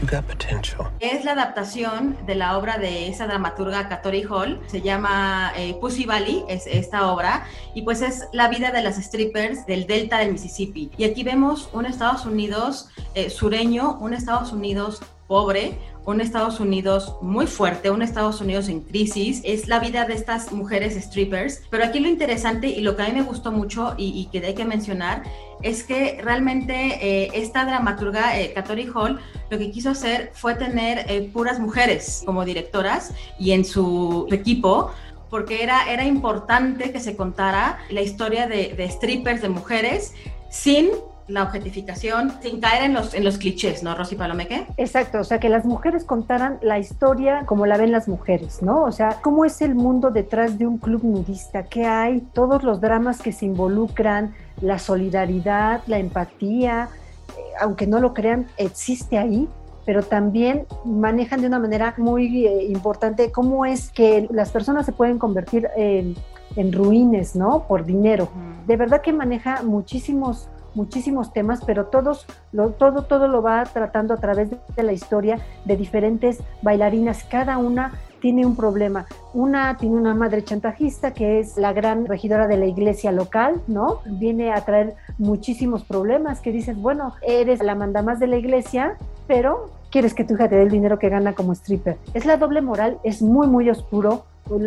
You 0.00 0.08
got 0.08 0.24
potential. 0.26 0.90
Es 1.00 1.24
la 1.24 1.32
adaptación 1.32 2.16
de 2.26 2.34
la 2.34 2.58
obra 2.58 2.76
de 2.76 3.08
esa 3.08 3.26
dramaturga 3.26 3.88
Katori 3.88 4.24
Hall. 4.24 4.60
Se 4.66 4.82
llama 4.82 5.52
eh, 5.56 5.74
Pussy 5.80 6.04
Valley, 6.04 6.44
es 6.48 6.66
esta 6.66 7.10
obra. 7.10 7.46
Y 7.74 7.82
pues 7.82 8.02
es 8.02 8.26
la 8.32 8.48
vida 8.48 8.72
de 8.72 8.82
las 8.82 8.96
strippers 8.96 9.64
del 9.66 9.86
delta 9.86 10.18
del 10.18 10.32
Mississippi. 10.32 10.90
Y 10.98 11.04
aquí 11.04 11.22
vemos 11.22 11.70
un 11.72 11.86
Estados 11.86 12.26
Unidos 12.26 12.90
eh, 13.14 13.30
sureño, 13.30 13.96
un 14.00 14.12
Estados 14.12 14.52
Unidos 14.52 15.00
pobre, 15.28 15.78
un 16.06 16.20
Estados 16.20 16.60
Unidos 16.60 17.16
muy 17.20 17.46
fuerte, 17.46 17.90
un 17.90 18.00
Estados 18.00 18.40
Unidos 18.40 18.68
en 18.68 18.80
crisis, 18.80 19.42
es 19.44 19.66
la 19.66 19.80
vida 19.80 20.06
de 20.06 20.14
estas 20.14 20.52
mujeres 20.52 20.94
strippers. 20.94 21.62
Pero 21.68 21.84
aquí 21.84 21.98
lo 21.98 22.08
interesante 22.08 22.68
y 22.68 22.80
lo 22.80 22.96
que 22.96 23.02
a 23.02 23.08
mí 23.08 23.12
me 23.12 23.22
gustó 23.22 23.50
mucho 23.52 23.94
y, 23.98 24.28
que 24.30 24.38
hay 24.38 24.54
que 24.54 24.64
mencionar 24.64 25.24
es 25.62 25.82
que 25.82 26.18
realmente 26.22 26.74
eh, 27.00 27.30
esta 27.34 27.64
dramaturga, 27.64 28.40
eh, 28.40 28.54
Hall, 28.94 29.18
lo 29.50 29.58
que 29.58 29.70
quiso 29.70 29.90
hacer 29.90 30.30
fue 30.32 30.54
tener 30.54 31.10
eh, 31.10 31.28
puras 31.32 31.58
mujeres 31.58 32.22
como 32.24 32.44
directoras 32.44 33.12
y 33.38 33.52
en 33.52 33.64
su 33.64 34.28
equipo 34.30 34.92
porque 35.28 35.64
era, 35.64 35.90
era 35.90 36.04
importante 36.04 36.92
que 36.92 37.00
se 37.00 37.16
contara 37.16 37.78
la 37.90 38.00
historia 38.00 38.46
de 38.46 38.88
strippers, 38.88 39.42
de 39.42 39.48
mujeres, 39.48 40.14
sin 40.50 40.90
la 41.28 41.42
objetificación, 41.42 42.32
sin 42.40 42.60
caer 42.60 42.84
en 42.84 42.94
los, 42.94 43.14
en 43.14 43.24
los 43.24 43.38
clichés, 43.38 43.82
¿no, 43.82 43.94
Rosy 43.94 44.14
Palomeque? 44.14 44.66
Exacto, 44.76 45.18
o 45.18 45.24
sea, 45.24 45.40
que 45.40 45.48
las 45.48 45.64
mujeres 45.64 46.04
contaran 46.04 46.58
la 46.62 46.78
historia 46.78 47.44
como 47.46 47.66
la 47.66 47.76
ven 47.76 47.92
las 47.92 48.08
mujeres, 48.08 48.62
¿no? 48.62 48.84
O 48.84 48.92
sea, 48.92 49.18
cómo 49.22 49.44
es 49.44 49.60
el 49.62 49.74
mundo 49.74 50.10
detrás 50.10 50.58
de 50.58 50.66
un 50.66 50.78
club 50.78 51.02
nudista, 51.02 51.64
qué 51.64 51.84
hay, 51.84 52.20
todos 52.32 52.62
los 52.62 52.80
dramas 52.80 53.20
que 53.20 53.32
se 53.32 53.46
involucran, 53.46 54.34
la 54.60 54.78
solidaridad, 54.78 55.82
la 55.86 55.98
empatía, 55.98 56.88
eh, 57.36 57.40
aunque 57.60 57.86
no 57.86 58.00
lo 58.00 58.14
crean, 58.14 58.46
existe 58.56 59.18
ahí 59.18 59.48
pero 59.84 60.02
también 60.02 60.66
manejan 60.84 61.40
de 61.40 61.46
una 61.46 61.60
manera 61.60 61.94
muy 61.96 62.44
eh, 62.44 62.64
importante 62.64 63.30
cómo 63.30 63.64
es 63.64 63.90
que 63.92 64.26
las 64.32 64.50
personas 64.50 64.84
se 64.84 64.90
pueden 64.90 65.16
convertir 65.16 65.68
en, 65.76 66.16
en 66.56 66.72
ruines, 66.72 67.36
¿no? 67.36 67.68
Por 67.68 67.84
dinero. 67.84 68.28
De 68.66 68.76
verdad 68.76 69.00
que 69.00 69.12
maneja 69.12 69.62
muchísimos 69.62 70.48
muchísimos 70.76 71.32
temas, 71.32 71.60
pero 71.66 71.86
todos, 71.86 72.26
lo, 72.52 72.70
todo, 72.70 73.02
todo 73.02 73.26
lo 73.26 73.42
va 73.42 73.64
tratando 73.64 74.14
a 74.14 74.18
través 74.18 74.50
de 74.50 74.82
la 74.82 74.92
historia 74.92 75.38
de 75.64 75.76
diferentes 75.76 76.38
bailarinas. 76.62 77.24
Cada 77.24 77.58
una 77.58 77.94
tiene 78.20 78.46
un 78.46 78.56
problema. 78.56 79.06
Una 79.34 79.76
tiene 79.76 79.96
una 79.96 80.14
madre 80.14 80.44
chantajista 80.44 81.12
que 81.12 81.40
es 81.40 81.56
la 81.56 81.72
gran 81.72 82.06
regidora 82.06 82.46
de 82.46 82.56
la 82.56 82.66
iglesia 82.66 83.12
local, 83.12 83.60
¿no? 83.66 84.00
Viene 84.04 84.52
a 84.52 84.60
traer 84.64 84.94
muchísimos 85.18 85.84
problemas 85.84 86.40
que 86.40 86.52
dices, 86.52 86.76
bueno, 86.76 87.14
eres 87.22 87.62
la 87.62 87.74
mandamás 87.74 88.18
de 88.20 88.26
la 88.26 88.36
iglesia, 88.36 88.96
pero 89.26 89.70
quieres 89.90 90.14
que 90.14 90.24
tu 90.24 90.34
hija 90.34 90.48
te 90.48 90.56
dé 90.56 90.62
el 90.62 90.70
dinero 90.70 90.98
que 90.98 91.08
gana 91.08 91.34
como 91.34 91.52
stripper. 91.52 91.98
Es 92.14 92.26
la 92.26 92.36
doble 92.36 92.62
moral, 92.62 92.98
es 93.02 93.22
muy, 93.22 93.46
muy 93.46 93.70
oscuro 93.70 94.24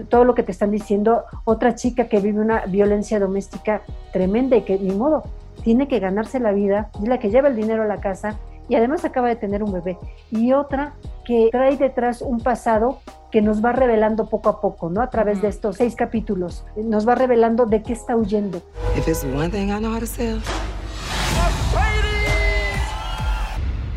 todo 0.09 0.25
lo 0.25 0.35
que 0.35 0.43
te 0.43 0.51
están 0.51 0.71
diciendo. 0.71 1.23
Otra 1.45 1.75
chica 1.75 2.07
que 2.07 2.19
vive 2.19 2.41
una 2.41 2.65
violencia 2.65 3.19
doméstica 3.19 3.81
tremenda 4.11 4.57
y 4.57 4.63
que 4.63 4.77
ni 4.77 4.93
modo, 4.93 5.23
tiene 5.63 5.87
que 5.87 5.99
ganarse 5.99 6.39
la 6.39 6.51
vida, 6.51 6.89
es 7.01 7.07
la 7.07 7.19
que 7.19 7.29
lleva 7.29 7.47
el 7.47 7.55
dinero 7.55 7.83
a 7.83 7.87
la 7.87 8.01
casa 8.01 8.37
y 8.67 8.75
además 8.75 9.03
acaba 9.03 9.27
de 9.27 9.35
tener 9.35 9.63
un 9.63 9.73
bebé. 9.73 9.97
Y 10.31 10.53
otra 10.53 10.93
que 11.25 11.49
trae 11.51 11.75
detrás 11.75 12.21
un 12.21 12.39
pasado 12.39 12.99
que 13.31 13.41
nos 13.41 13.63
va 13.63 13.71
revelando 13.71 14.29
poco 14.29 14.49
a 14.49 14.61
poco, 14.61 14.89
¿no? 14.89 15.01
A 15.01 15.09
través 15.09 15.41
de 15.41 15.47
estos 15.47 15.77
seis 15.77 15.95
capítulos, 15.95 16.65
nos 16.75 17.07
va 17.07 17.15
revelando 17.15 17.65
de 17.65 17.81
qué 17.83 17.93
está 17.93 18.15
huyendo. 18.15 18.61
If 18.95 19.07
it's 19.07 19.23
one 19.23 19.49
thing 19.49 19.69
I 19.69 19.79
know 19.79 19.91
how 19.91 19.99
to 19.99 20.05
sell, 20.05 20.39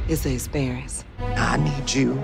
it's 0.08 0.22
the 0.22 0.32
experience. 0.32 1.04
I 1.36 1.58
need 1.58 1.86
you 1.88 2.18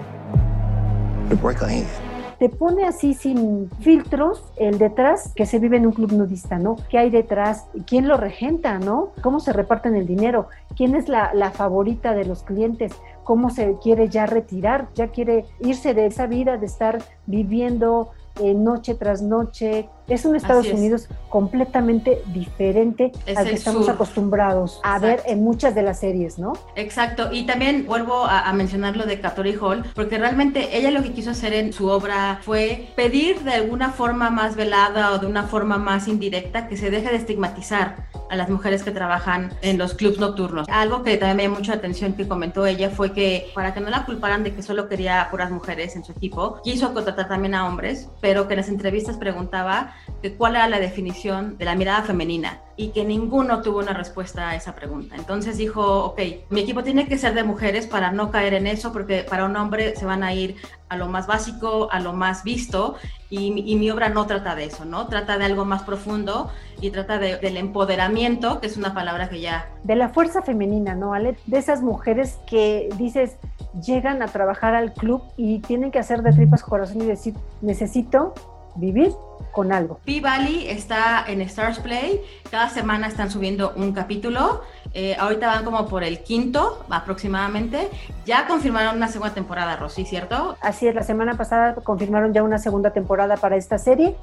to 1.31 1.37
break 1.37 1.61
a 1.63 1.69
hand. 1.69 2.08
Te 2.39 2.49
pone 2.49 2.85
así 2.85 3.15
sin 3.15 3.71
filtros 3.81 4.45
el 4.57 4.79
detrás 4.79 5.33
que 5.35 5.47
se 5.47 5.59
vive 5.59 5.77
en 5.77 5.87
un 5.87 5.93
club 5.93 6.13
nudista, 6.13 6.59
¿no? 6.59 6.77
¿Qué 6.89 6.99
hay 6.99 7.11
detrás? 7.11 7.67
¿Quién 7.87 8.07
lo 8.07 8.17
regenta, 8.17 8.79
¿no? 8.79 9.11
¿Cómo 9.23 9.41
se 9.41 9.53
reparten 9.53 9.97
el 9.97 10.07
dinero? 10.07 10.49
¿Quién 10.77 10.95
es 10.95 11.09
la, 11.09 11.35
la 11.35 11.51
favorita 11.51 12.15
de 12.15 12.25
los 12.25 12.45
clientes? 12.45 12.93
¿Cómo 13.25 13.51
se 13.51 13.77
quiere 13.83 14.09
ya 14.09 14.27
retirar? 14.27 14.89
¿Ya 14.95 15.09
quiere 15.09 15.47
irse 15.61 15.95
de 15.95 16.07
esa 16.07 16.27
vida 16.27 16.57
de 16.57 16.67
estar 16.67 16.99
viviendo 17.27 18.13
eh, 18.41 18.55
noche 18.55 18.95
tras 18.95 19.21
noche. 19.21 19.89
Es 20.09 20.25
un 20.25 20.37
Estados 20.37 20.67
Unidos 20.69 21.09
completamente 21.29 22.23
diferente 22.27 23.13
al 23.37 23.47
que 23.47 23.55
estamos 23.55 23.89
acostumbrados 23.89 24.81
a 24.83 24.99
ver 24.99 25.23
en 25.27 25.45
muchas 25.45 25.75
de 25.75 25.83
las 25.83 26.01
series, 26.01 26.39
¿no? 26.39 26.55
Exacto. 26.77 27.29
Y 27.31 27.45
también 27.45 27.87
vuelvo 27.87 28.25
a, 28.25 28.51
mencionar 28.53 28.97
lo 28.97 29.05
de 29.05 29.21
Katori 29.21 29.57
Hall, 29.57 29.85
porque 29.95 30.19
realmente 30.19 30.77
ella 30.77 30.91
lo 30.91 31.03
que 31.03 31.13
quiso 31.13 31.31
hacer 31.31 31.53
en 31.53 31.73
su 31.73 31.89
obra 31.89 32.41
fue 32.43 32.89
pedir 32.97 33.41
de 33.41 33.53
alguna 33.53 33.91
forma 33.91 34.31
más 34.31 34.57
velada 34.57 35.13
o 35.13 35.19
de 35.19 35.27
una 35.27 35.45
forma 35.45 35.79
más 35.79 36.09
indirecta 36.09 36.67
que 36.67 36.77
se 36.77 36.91
deje 36.91 37.11
de 37.11 37.17
estigmatizar 37.17 38.09
a 38.31 38.37
las 38.37 38.49
mujeres 38.49 38.83
que 38.83 38.91
trabajan 38.91 39.53
en 39.63 39.79
los 39.79 39.95
clubs 39.95 40.19
nocturnos. 40.19 40.67
Algo 40.69 41.03
que 41.03 41.17
también 41.17 41.37
me 41.37 41.43
llamó 41.45 41.57
mucha 41.57 41.75
atención 41.75 42.15
que 42.15 42.27
comentó 42.27 42.67
ella 42.67 42.91
fue 42.91 43.13
que 43.13 43.51
para 43.55 43.75
que 43.75 43.81
no 43.81 43.91
la 43.91 44.05
culparan 44.05 44.43
de 44.45 44.55
que 44.55 44.63
solo 44.63 44.89
quería 44.89 45.29
puras 45.31 45.51
mujeres 45.51 45.97
en 45.97 46.05
su 46.05 46.13
equipo, 46.13 46.61
quiso 46.63 46.93
contratar 46.95 47.29
también 47.29 47.55
a 47.55 47.67
hombres, 47.67 48.09
pero 48.21 48.49
que 48.49 48.55
en 48.55 48.59
las 48.59 48.69
entrevistas 48.69 49.17
preguntaba 49.17 49.95
que 50.23 50.35
cuál 50.35 50.57
era 50.57 50.69
la 50.69 50.81
definición 50.81 51.59
de 51.59 51.65
la 51.65 51.75
mirada 51.75 52.03
femenina 52.03 52.61
y 52.77 52.89
que 52.91 53.05
ninguno 53.05 53.61
tuvo 53.63 53.79
una 53.81 53.93
respuesta 53.93 54.51
a 54.51 54.57
esa 54.57 54.75
pregunta. 54.75 55.17
Entonces 55.17 55.57
dijo, 55.57 56.05
ok, 56.05 56.21
mi 56.51 56.61
equipo 56.61 56.85
tiene 56.85 57.09
que 57.09 57.19
ser 57.19 57.35
de 57.35 57.43
mujeres 57.43 57.87
para 57.87 58.13
no 58.13 58.31
caer 58.31 58.55
en 58.55 58.67
eso, 58.67 58.93
porque 58.93 59.25
para 59.29 59.45
un 59.47 59.57
hombre 59.57 59.97
se 59.97 60.07
van 60.07 60.23
a 60.23 60.33
ir 60.33 60.57
a 60.89 60.97
lo 60.97 61.09
más 61.09 61.27
básico, 61.27 61.89
a 61.91 62.01
lo 62.01 62.13
más 62.13 62.45
visto, 62.45 62.97
y, 63.31 63.51
mi 63.51 63.91
obra 63.91 64.09
no 64.09 64.27
trata 64.27 64.55
de 64.55 64.65
eso, 64.65 64.85
¿no? 64.85 65.07
Trata 65.09 65.37
de 65.37 65.45
algo 65.45 65.65
más 65.65 65.83
profundo 65.83 66.51
y 66.81 66.91
trata 66.91 67.19
del 67.19 67.57
empoderamiento, 67.57 68.61
que 68.61 68.69
es 68.69 68.77
una 68.77 68.95
palabra 68.95 69.29
que 69.29 69.41
ya... 69.41 69.69
De 69.85 69.97
la 69.97 70.09
fuerza 70.09 70.43
femenina, 70.43 70.95
¿no, 70.95 71.13
Ale? 71.13 71.37
De 71.47 71.59
esas 71.59 71.83
mujeres 71.83 72.39
que 72.47 72.89
dices, 72.97 73.37
llegan 73.85 74.23
a 74.23 74.29
trabajar 74.29 74.75
al 74.75 74.95
club 74.95 75.23
y 75.37 75.59
tienen 75.59 75.91
que 75.91 75.99
hacer 75.99 76.23
de 76.23 76.33
tripas 76.33 76.63
corazón 76.63 77.03
y 77.03 77.07
decir, 77.07 77.35
necesito 77.61 78.35
vivir 78.79 79.13
con 79.53 79.73
algo. 79.73 80.01
P-Valley 80.05 80.69
está 80.69 81.25
en 81.27 81.41
Stars 81.43 81.81
Play, 81.81 82.21
cada 82.51 82.69
semana 82.69 83.09
están 83.09 83.31
subiendo 83.31 83.73
un 83.77 83.93
capítulo, 83.93 84.63
eh, 84.95 85.17
ahorita 85.19 85.47
van 85.47 85.65
como 85.65 85.87
por 85.87 86.05
el 86.05 86.23
quinto 86.23 86.85
aproximadamente, 86.89 87.89
ya 88.25 88.47
confirmaron 88.47 88.97
una 88.97 89.09
segunda 89.09 89.35
temporada, 89.35 89.77
Rosy, 89.77 90.05
¿cierto? 90.05 90.57
Así 90.61 90.87
es, 90.87 90.95
la 90.95 91.03
semana 91.03 91.37
pasada 91.37 91.75
confirmaron 91.75 92.33
ya 92.33 92.43
una 92.43 92.59
segunda 92.59 92.91
temporada 92.93 93.37
para 93.37 93.57
esta 93.57 93.79
serie. 93.79 94.17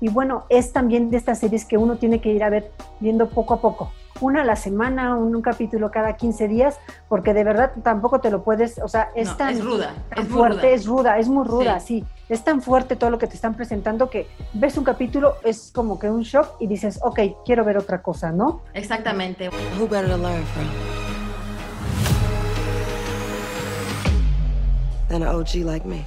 Y 0.00 0.08
bueno, 0.08 0.46
es 0.48 0.72
también 0.72 1.10
de 1.10 1.16
estas 1.16 1.38
series 1.38 1.64
que 1.64 1.76
uno 1.76 1.96
tiene 1.96 2.20
que 2.20 2.32
ir 2.32 2.42
a 2.42 2.50
ver 2.50 2.72
viendo 3.00 3.28
poco 3.28 3.54
a 3.54 3.60
poco 3.60 3.92
una 4.22 4.42
a 4.42 4.44
la 4.44 4.56
semana, 4.56 5.16
un, 5.16 5.42
capítulo 5.42 5.90
cada 5.90 6.16
15 6.16 6.48
días, 6.48 6.78
porque 7.08 7.34
de 7.34 7.42
verdad 7.42 7.72
tampoco 7.82 8.20
te 8.20 8.30
lo 8.30 8.44
puedes, 8.44 8.78
o 8.78 8.86
sea, 8.86 9.10
es 9.16 9.36
tan, 9.36 9.54
es 9.54 9.64
ruda, 9.64 9.94
es 10.16 10.28
fuerte, 10.28 10.72
es 10.72 10.86
ruda, 10.86 11.18
es 11.18 11.28
muy 11.28 11.46
ruda, 11.46 11.80
sí. 11.80 12.04
Es 12.28 12.44
tan 12.44 12.62
fuerte 12.62 12.96
todo 12.96 13.10
lo 13.10 13.18
que 13.18 13.26
te 13.26 13.34
están 13.34 13.54
presentando 13.54 14.08
que 14.08 14.28
ves 14.54 14.78
un 14.78 14.84
capítulo, 14.84 15.34
es 15.44 15.72
como 15.74 15.98
que 15.98 16.08
un 16.08 16.22
shock 16.22 16.56
y 16.60 16.66
dices, 16.66 17.00
ok, 17.02 17.20
quiero 17.44 17.64
ver 17.64 17.76
otra 17.76 18.00
cosa, 18.00 18.30
¿no? 18.30 18.62
Exactamente. 18.72 19.50
Who 19.78 19.88
better 19.88 20.08
to 20.08 20.16
learn 20.16 20.44
from? 20.44 20.66
Than 25.08 25.22
an 25.22 25.34
OG 25.34 25.56
like 25.56 25.86
me. 25.86 26.06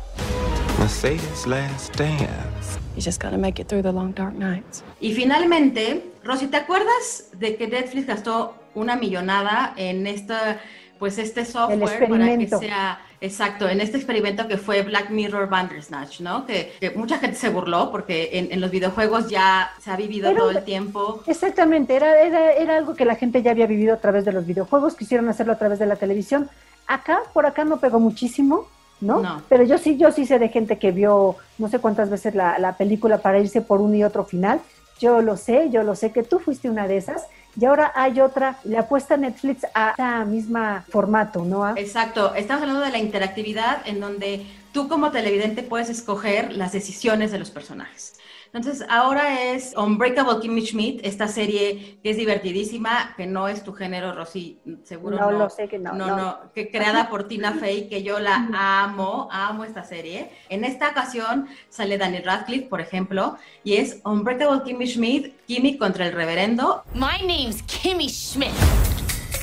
Y 5.00 5.14
finalmente, 5.14 6.12
Rosy, 6.24 6.48
¿te 6.48 6.58
acuerdas 6.58 7.30
de 7.34 7.56
que 7.56 7.68
Netflix 7.68 8.08
gastó 8.08 8.56
una 8.74 8.96
millonada 8.98 9.74
en 9.78 10.06
esta, 10.06 10.60
pues 11.00 11.18
este 11.18 11.46
software 11.46 12.10
para 12.10 12.38
que 12.38 12.48
sea 12.48 13.00
exacto, 13.22 13.70
en 13.70 13.80
este 13.80 13.98
experimento 13.98 14.48
que 14.48 14.58
fue 14.58 14.82
Black 14.82 15.10
Mirror 15.10 15.50
Bandersnatch, 15.50 16.20
¿no? 16.20 16.46
Que, 16.46 16.74
mucha 16.96 17.20
gente 17.20 17.38
se 17.38 17.50
burló 17.50 17.92
porque 17.92 18.30
en, 18.52 18.60
los 18.60 18.70
videojuegos 18.70 19.30
ya 19.30 19.72
se 19.80 19.92
ha 19.92 19.96
vivido 19.96 20.34
todo 20.34 20.52
el 20.52 20.64
tiempo. 20.64 21.24
Exactamente, 21.26 21.96
era, 21.96 22.22
era, 22.22 22.52
era 22.52 22.78
algo 22.78 22.96
que 22.96 23.06
la 23.06 23.16
gente 23.16 23.42
ya 23.42 23.52
había 23.52 23.66
vivido 23.66 23.94
a 23.94 24.02
través 24.02 24.26
de 24.26 24.34
los 24.34 24.46
videojuegos, 24.46 24.96
quisieron 24.96 25.30
hacerlo 25.30 25.54
a 25.54 25.58
través 25.58 25.80
de 25.80 25.86
la 25.86 25.96
televisión. 25.96 26.50
Acá, 26.88 27.22
por 27.34 27.46
acá 27.46 27.64
no 27.64 27.80
pegó 27.80 28.00
muchísimo, 28.00 28.68
¿no? 29.02 29.42
Pero 29.50 29.64
yo 29.64 29.78
sí, 29.78 29.98
yo 29.98 30.12
sí 30.12 30.26
sé 30.26 30.40
de 30.40 30.50
gente 30.50 30.78
que 30.78 30.92
vio 30.92 31.36
no 31.58 31.68
sé 31.70 31.80
cuántas 31.80 32.10
veces 32.10 32.36
la, 32.36 32.60
la, 32.60 32.78
película 32.78 33.20
para 33.20 33.40
irse 33.40 33.62
por 33.62 33.82
un 33.82 33.96
y 33.96 34.04
otro 34.04 34.26
final. 34.26 34.62
Yo 35.00 35.22
lo 35.22 35.36
sé, 35.38 35.70
yo 35.72 35.84
lo 35.84 35.96
sé 35.96 36.12
que 36.12 36.24
tú 36.24 36.40
fuiste 36.40 36.70
una 36.70 36.88
de 36.88 36.98
esas. 36.98 37.28
Y 37.60 37.66
ahora 37.66 37.92
hay 37.96 38.20
otra, 38.20 38.60
le 38.64 38.78
apuesta 38.78 39.16
Netflix 39.16 39.66
a 39.74 39.92
esa 39.92 40.26
misma 40.26 40.86
formato, 40.90 41.46
¿no? 41.46 41.76
Exacto, 41.78 42.36
estamos 42.36 42.64
hablando 42.64 42.84
de 42.84 42.92
la 42.92 42.98
interactividad 42.98 43.82
en 43.86 44.02
donde 44.02 44.46
tú 44.74 44.90
como 44.90 45.12
televidente 45.12 45.64
puedes 45.64 45.90
escoger 45.90 46.54
las 46.54 46.74
decisiones 46.74 47.32
de 47.32 47.40
los 47.40 47.52
personajes. 47.52 48.20
Entonces, 48.56 48.88
ahora 48.90 49.52
es 49.52 49.74
Unbreakable 49.76 50.40
Kimmy 50.40 50.66
Schmidt, 50.66 51.02
esta 51.04 51.28
serie 51.28 52.00
que 52.02 52.12
es 52.12 52.16
divertidísima, 52.16 53.14
que 53.18 53.28
no 53.28 53.50
es 53.50 53.66
tu 53.66 53.74
género, 53.74 54.16
Rosy, 54.16 54.62
seguro 54.86 55.18
no. 55.18 55.30
No 55.30 55.40
lo 55.40 55.50
sé 55.50 55.68
que 55.68 55.78
no. 55.78 55.92
No, 55.92 56.16
no, 56.16 56.38
que 56.54 56.72
creada 56.72 57.10
por 57.10 57.28
Tina 57.28 57.52
Fey, 57.56 57.90
que 57.90 58.02
yo 58.02 58.18
la 58.20 58.48
amo, 58.54 59.28
amo 59.30 59.66
esta 59.66 59.84
serie. 59.84 60.32
En 60.48 60.64
esta 60.64 60.92
ocasión 60.92 61.50
sale 61.68 61.98
Danny 61.98 62.20
Radcliffe, 62.20 62.70
por 62.70 62.80
ejemplo, 62.80 63.38
y 63.66 63.74
es 63.74 64.00
Unbreakable 64.06 64.64
Kimmy 64.64 64.88
Schmidt, 64.88 65.36
Kimmy 65.48 65.78
contra 65.78 66.08
el 66.08 66.14
reverendo. 66.14 66.86
My 66.94 67.18
name's 67.28 67.62
Kimmy 67.64 68.08
Schmidt. 68.08 68.54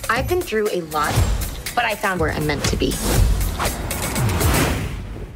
I've 0.08 0.26
been 0.26 0.40
through 0.40 0.70
a 0.72 0.80
lot, 0.90 1.12
but 1.74 1.84
I 1.84 1.96
found 1.96 2.18
where 2.18 2.32
I'm 2.32 2.46
meant 2.46 2.64
to 2.70 2.78
be. 2.78 2.94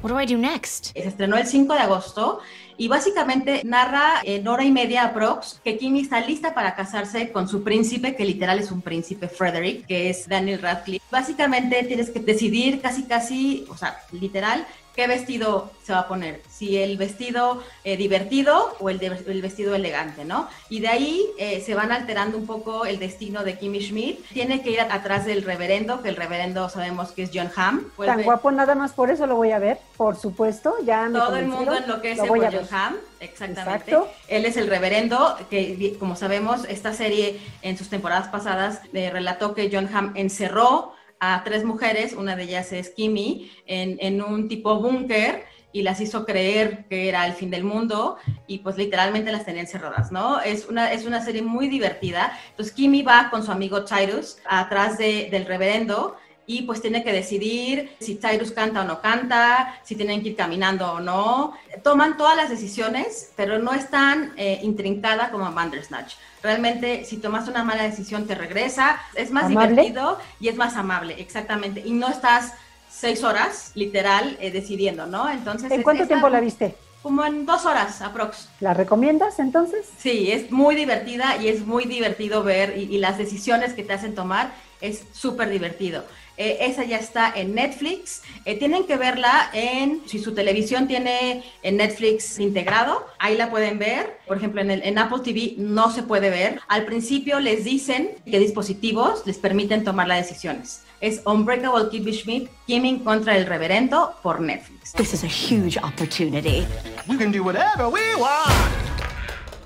What 0.06 0.12
do 0.12 0.20
I 0.20 0.24
do 0.24 0.40
next? 0.40 0.92
Se 0.92 1.08
estrenó 1.08 1.36
el 1.36 1.48
5 1.48 1.74
de 1.74 1.80
agosto 1.80 2.40
Y 2.78 2.86
básicamente 2.86 3.62
narra 3.64 4.20
en 4.22 4.46
hora 4.46 4.62
y 4.62 4.70
media 4.70 5.02
aprox 5.02 5.60
que 5.64 5.76
Kimmy 5.78 6.02
está 6.02 6.20
lista 6.20 6.54
para 6.54 6.76
casarse 6.76 7.32
con 7.32 7.48
su 7.48 7.64
príncipe, 7.64 8.14
que 8.14 8.24
literal 8.24 8.60
es 8.60 8.70
un 8.70 8.82
príncipe 8.82 9.26
Frederick, 9.28 9.84
que 9.86 10.10
es 10.10 10.28
Daniel 10.28 10.62
Radcliffe. 10.62 11.04
Básicamente 11.10 11.82
tienes 11.84 12.10
que 12.10 12.20
decidir 12.20 12.80
casi, 12.80 13.02
casi, 13.04 13.66
o 13.68 13.76
sea, 13.76 13.98
literal, 14.12 14.64
qué 14.96 15.06
vestido 15.06 15.70
se 15.84 15.92
va 15.92 16.00
a 16.00 16.08
poner, 16.08 16.42
si 16.48 16.78
el 16.78 16.96
vestido 16.96 17.62
eh, 17.84 17.96
divertido 17.96 18.74
o 18.80 18.90
el, 18.90 18.98
de, 18.98 19.06
el, 19.26 19.42
vestido 19.42 19.74
elegante, 19.74 20.24
¿no? 20.24 20.48
Y 20.68 20.80
de 20.80 20.88
ahí 20.88 21.26
eh, 21.38 21.62
se 21.64 21.74
van 21.74 21.92
alterando 21.92 22.36
un 22.36 22.46
poco 22.46 22.86
el 22.86 22.98
destino 22.98 23.44
de 23.44 23.56
Kimmy 23.56 23.80
Schmidt. 23.80 24.26
Tiene 24.32 24.62
que 24.62 24.70
ir 24.70 24.80
atrás 24.80 25.26
del 25.26 25.42
reverendo, 25.42 26.02
que 26.02 26.08
el 26.08 26.16
reverendo 26.16 26.68
sabemos 26.68 27.12
que 27.12 27.22
es 27.22 27.30
John 27.32 27.50
Hamm. 27.54 27.84
Vuelve... 27.96 28.14
Tan 28.14 28.24
guapo, 28.24 28.50
nada 28.50 28.74
más 28.74 28.94
por 28.94 29.10
eso 29.10 29.26
lo 29.26 29.36
voy 29.36 29.52
a 29.52 29.60
ver, 29.60 29.78
por 29.96 30.16
supuesto, 30.16 30.74
ya 30.82 31.08
me 31.08 31.18
Todo 31.18 31.36
el 31.36 31.46
mundo 31.46 31.74
enloquece 31.74 32.22
lo 32.22 32.28
por 32.28 32.38
John 32.40 32.68
Hamm, 32.70 32.96
exactamente. 33.20 33.90
Exacto. 33.90 34.08
Él 34.26 34.46
es 34.46 34.56
el 34.56 34.68
reverendo, 34.68 35.36
que 35.50 35.96
como 36.00 36.16
sabemos, 36.16 36.64
esta 36.64 36.94
serie 36.94 37.38
en 37.62 37.76
sus 37.76 37.90
temporadas 37.90 38.28
pasadas 38.28 38.80
eh, 38.92 39.10
relató 39.10 39.54
que 39.54 39.70
John 39.70 39.88
Hamm 39.94 40.12
encerró 40.16 40.95
a 41.20 41.42
tres 41.44 41.64
mujeres, 41.64 42.12
una 42.12 42.36
de 42.36 42.44
ellas 42.44 42.72
es 42.72 42.90
Kimi, 42.90 43.50
en, 43.66 43.96
en 44.00 44.22
un 44.22 44.48
tipo 44.48 44.80
búnker 44.80 45.44
y 45.76 45.82
las 45.82 46.00
hizo 46.00 46.24
creer 46.24 46.86
que 46.88 47.08
era 47.08 47.26
el 47.26 47.34
fin 47.34 47.50
del 47.50 47.62
mundo 47.62 48.16
y 48.46 48.60
pues 48.60 48.78
literalmente 48.78 49.30
las 49.30 49.44
tenía 49.44 49.60
encerradas, 49.60 50.10
¿no? 50.10 50.40
Es 50.40 50.66
una, 50.70 50.90
es 50.90 51.04
una 51.04 51.22
serie 51.22 51.42
muy 51.42 51.68
divertida. 51.68 52.32
Entonces 52.50 52.74
Kimi 52.74 53.02
va 53.02 53.28
con 53.30 53.44
su 53.44 53.52
amigo 53.52 53.84
Tyrus 53.84 54.38
atrás 54.46 54.96
de, 54.96 55.28
del 55.30 55.44
reverendo 55.44 56.16
y 56.46 56.62
pues 56.62 56.80
tiene 56.80 57.04
que 57.04 57.12
decidir 57.12 57.90
si 58.00 58.14
Tyrus 58.14 58.52
canta 58.52 58.82
o 58.82 58.84
no 58.84 59.02
canta, 59.02 59.78
si 59.82 59.96
tienen 59.96 60.22
que 60.22 60.30
ir 60.30 60.36
caminando 60.36 60.92
o 60.92 61.00
no. 61.00 61.52
Toman 61.82 62.16
todas 62.16 62.36
las 62.36 62.48
decisiones, 62.48 63.32
pero 63.36 63.58
no 63.58 63.74
es 63.74 63.90
tan 63.90 64.32
eh, 64.38 64.60
intrincada 64.62 65.30
como 65.30 65.52
Bandersnatch. 65.52 66.14
Realmente, 66.46 67.04
si 67.04 67.16
tomas 67.16 67.48
una 67.48 67.64
mala 67.64 67.82
decisión, 67.82 68.24
te 68.28 68.36
regresa, 68.36 69.00
es 69.16 69.32
más 69.32 69.46
¿Amable? 69.46 69.70
divertido 69.70 70.16
y 70.38 70.46
es 70.46 70.54
más 70.54 70.76
amable, 70.76 71.16
exactamente. 71.18 71.82
Y 71.84 71.90
no 71.90 72.08
estás 72.08 72.52
seis 72.88 73.24
horas, 73.24 73.72
literal, 73.74 74.36
eh, 74.40 74.52
decidiendo, 74.52 75.08
¿no? 75.08 75.28
Entonces. 75.28 75.72
¿En 75.72 75.82
cuánto 75.82 76.06
tiempo 76.06 76.28
la 76.28 76.38
viste? 76.38 76.76
Como 77.02 77.24
en 77.24 77.46
dos 77.46 77.66
horas, 77.66 78.00
aprox. 78.00 78.48
¿La 78.60 78.74
recomiendas 78.74 79.40
entonces? 79.40 79.88
Sí, 79.98 80.30
es 80.30 80.52
muy 80.52 80.76
divertida 80.76 81.36
y 81.36 81.48
es 81.48 81.66
muy 81.66 81.84
divertido 81.84 82.44
ver 82.44 82.78
y, 82.78 82.82
y 82.94 82.98
las 82.98 83.18
decisiones 83.18 83.72
que 83.72 83.82
te 83.82 83.94
hacen 83.94 84.14
tomar 84.14 84.52
es 84.80 85.02
súper 85.12 85.50
divertido. 85.50 86.04
Eh, 86.36 86.58
esa 86.60 86.84
ya 86.84 86.98
está 86.98 87.32
en 87.34 87.54
Netflix. 87.54 88.22
Eh, 88.44 88.58
tienen 88.58 88.86
que 88.86 88.96
verla 88.96 89.50
en, 89.52 90.02
si 90.06 90.18
su 90.18 90.34
televisión 90.34 90.86
tiene 90.86 91.42
en 91.62 91.76
Netflix 91.78 92.38
integrado, 92.38 93.06
ahí 93.18 93.36
la 93.36 93.50
pueden 93.50 93.78
ver. 93.78 94.18
Por 94.26 94.36
ejemplo, 94.36 94.60
en, 94.60 94.70
el, 94.70 94.82
en 94.82 94.98
Apple 94.98 95.20
TV 95.24 95.54
no 95.56 95.90
se 95.90 96.02
puede 96.02 96.30
ver. 96.30 96.60
Al 96.68 96.84
principio 96.84 97.40
les 97.40 97.64
dicen 97.64 98.16
qué 98.24 98.38
dispositivos 98.38 99.22
les 99.26 99.38
permiten 99.38 99.84
tomar 99.84 100.08
las 100.08 100.28
decisiones. 100.28 100.82
Es 101.00 101.20
Unbreakable 101.26 101.90
Kimmy 101.90 102.12
Schmidt, 102.12 102.50
Kimmy 102.66 103.00
contra 103.00 103.36
el 103.36 103.46
Reverendo 103.46 104.14
por 104.22 104.40
Netflix. 104.40 104.92
This 104.92 105.12
is 105.12 105.24
a 105.24 105.26
huge 105.26 105.78
opportunity. 105.78 106.66
We 107.06 107.18
can 107.18 107.30
do 107.30 107.42
whatever 107.42 107.88
we 107.88 108.14
want. 108.16 108.52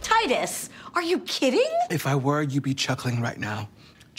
Titus, 0.02 0.70
are 0.94 1.02
you 1.04 1.20
kidding? 1.20 1.60
If 1.90 2.06
I 2.06 2.16
were, 2.16 2.42
you'd 2.42 2.64
be 2.64 2.74
chuckling 2.74 3.20
right 3.20 3.38
now. 3.38 3.68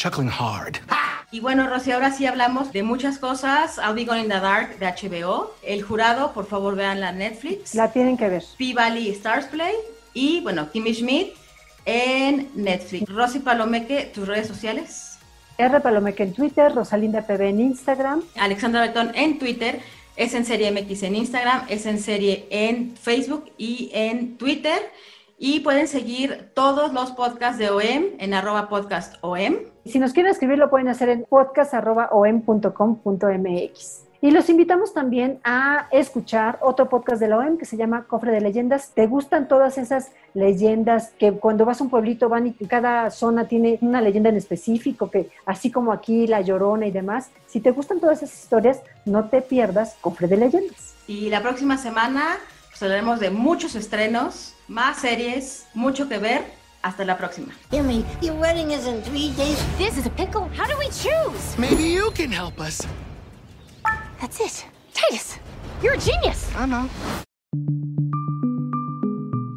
Chuckling 0.02 0.32
hard. 0.32 0.80
Ha! 0.90 1.28
Y 1.30 1.42
bueno, 1.42 1.68
Rosy, 1.68 1.92
ahora 1.92 2.12
sí 2.12 2.26
hablamos 2.26 2.74
de 2.74 2.82
muchas 2.82 3.20
cosas. 3.20 3.78
I'll 3.78 3.94
Be 3.94 4.04
Gone 4.04 4.22
in 4.22 4.30
the 4.30 4.40
Dark 4.40 4.80
de 4.80 4.88
HBO. 4.88 5.54
El 5.62 5.84
jurado, 5.84 6.34
por 6.34 6.48
favor, 6.48 6.76
vean 6.76 7.00
la 7.00 7.12
Netflix. 7.12 7.76
La 7.76 7.92
tienen 7.92 8.18
que 8.18 8.28
ver. 8.28 8.44
P-Valley 8.58 9.12
Stars 9.12 9.46
Play. 9.46 9.76
Y 10.16 10.42
bueno, 10.42 10.72
Kimmy 10.72 10.96
Schmidt 10.96 11.36
en 11.86 12.50
Netflix. 12.56 13.08
Rosy 13.08 13.38
Palomeque, 13.42 14.10
tus 14.12 14.28
redes 14.28 14.48
sociales. 14.48 15.20
R 15.60 15.80
Palomeque 15.82 16.24
en 16.24 16.34
Twitter, 16.34 16.74
Rosalinda 16.74 17.22
PB 17.22 17.42
en 17.42 17.60
Instagram. 17.60 18.24
Alexandra 18.40 18.82
Betón 18.82 19.12
en 19.14 19.38
Twitter. 19.38 19.82
Es 20.16 20.34
en 20.34 20.46
serie 20.46 20.72
MX 20.72 21.04
en 21.04 21.16
Instagram, 21.16 21.66
es 21.70 21.86
en 21.86 22.00
serie 22.00 22.48
en 22.50 22.98
Facebook 22.98 23.52
y 23.56 23.92
en 23.94 24.40
Twitter. 24.40 24.82
Y 25.38 25.60
pueden 25.60 25.88
seguir 25.88 26.50
todos 26.56 26.92
los 26.92 27.12
podcasts 27.12 27.60
de 27.60 27.70
OEM 27.70 28.16
en 28.18 28.34
arroba 28.34 28.68
podcast 28.68 29.18
OEM. 29.22 29.71
Si 29.86 30.00
nos 30.00 30.14
quieren 30.14 30.32
escribir, 30.32 30.60
lo 30.60 30.70
pueden 30.70 30.90
hacer 30.90 31.10
en 31.10 31.26
podcast.om.com.mx. 31.28 34.12
Y 34.24 34.30
los 34.30 34.50
invitamos 34.50 34.94
también 34.94 35.40
a 35.44 35.88
escuchar 35.90 36.60
otro 36.62 36.88
podcast 36.88 37.20
de 37.20 37.28
la 37.28 37.38
OEM 37.38 37.58
que 37.58 37.66
se 37.66 37.76
llama 37.76 38.04
Cofre 38.04 38.32
de 38.32 38.40
Leyendas. 38.40 38.92
¿Te 38.94 39.08
gustan 39.08 39.48
todas 39.48 39.80
esas 39.80 40.12
leyendas 40.36 41.10
que 41.18 41.32
cuando 41.32 41.66
vas 41.66 41.82
a 41.82 41.86
un 41.86 41.90
pueblito 41.90 42.30
van 42.30 42.46
y 42.46 42.54
cada 42.68 43.10
zona 43.10 43.48
tiene 43.48 43.80
una 43.82 44.00
leyenda 44.00 44.30
en 44.30 44.38
específico, 44.38 45.10
que 45.10 45.32
así 45.48 45.72
como 45.72 45.92
aquí 45.92 46.28
La 46.28 46.42
Llorona 46.42 46.86
y 46.86 46.92
demás? 46.92 47.32
Si 47.48 47.62
te 47.62 47.72
gustan 47.72 48.00
todas 48.00 48.22
esas 48.22 48.44
historias, 48.44 48.82
no 49.06 49.28
te 49.30 49.42
pierdas 49.42 49.98
Cofre 50.02 50.28
de 50.28 50.38
Leyendas. 50.38 50.94
Y 51.08 51.32
la 51.32 51.42
próxima 51.42 51.80
semana 51.80 52.38
pues, 52.70 52.84
hablaremos 52.84 53.20
de 53.20 53.32
muchos 53.32 53.74
estrenos, 53.74 54.54
más 54.68 55.00
series, 55.00 55.66
mucho 55.74 56.08
que 56.08 56.20
ver. 56.20 56.61
Hasta 56.84 57.06
la 57.06 57.18
próxima. 57.18 57.54
Jimmy, 57.72 58.04
your 58.22 58.36
wedding 58.36 58.72
is 58.72 58.88
in 58.88 59.02
three 59.04 59.32
days. 59.38 59.58
This 59.78 59.98
is 59.98 60.06
a 60.06 60.10
pickle. 60.10 60.50
How 60.58 60.66
do 60.66 60.78
we 60.80 60.88
choose? 60.88 61.58
Maybe 61.58 61.84
you 61.84 62.12
can 62.12 62.32
help 62.32 62.60
us. 62.60 62.88
That's 64.20 64.40
it. 64.40 64.66
Titus, 64.94 65.38
you're 65.82 65.94
a 65.94 66.00
genius. 66.00 66.50
I 66.56 66.66
know. 66.66 66.90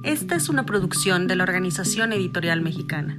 Esta 0.04 0.36
es 0.36 0.48
una 0.48 0.66
producción 0.66 1.26
de 1.26 1.36
la 1.36 1.44
Organización 1.44 2.12
Editorial 2.12 2.60
Mexicana. 2.60 3.18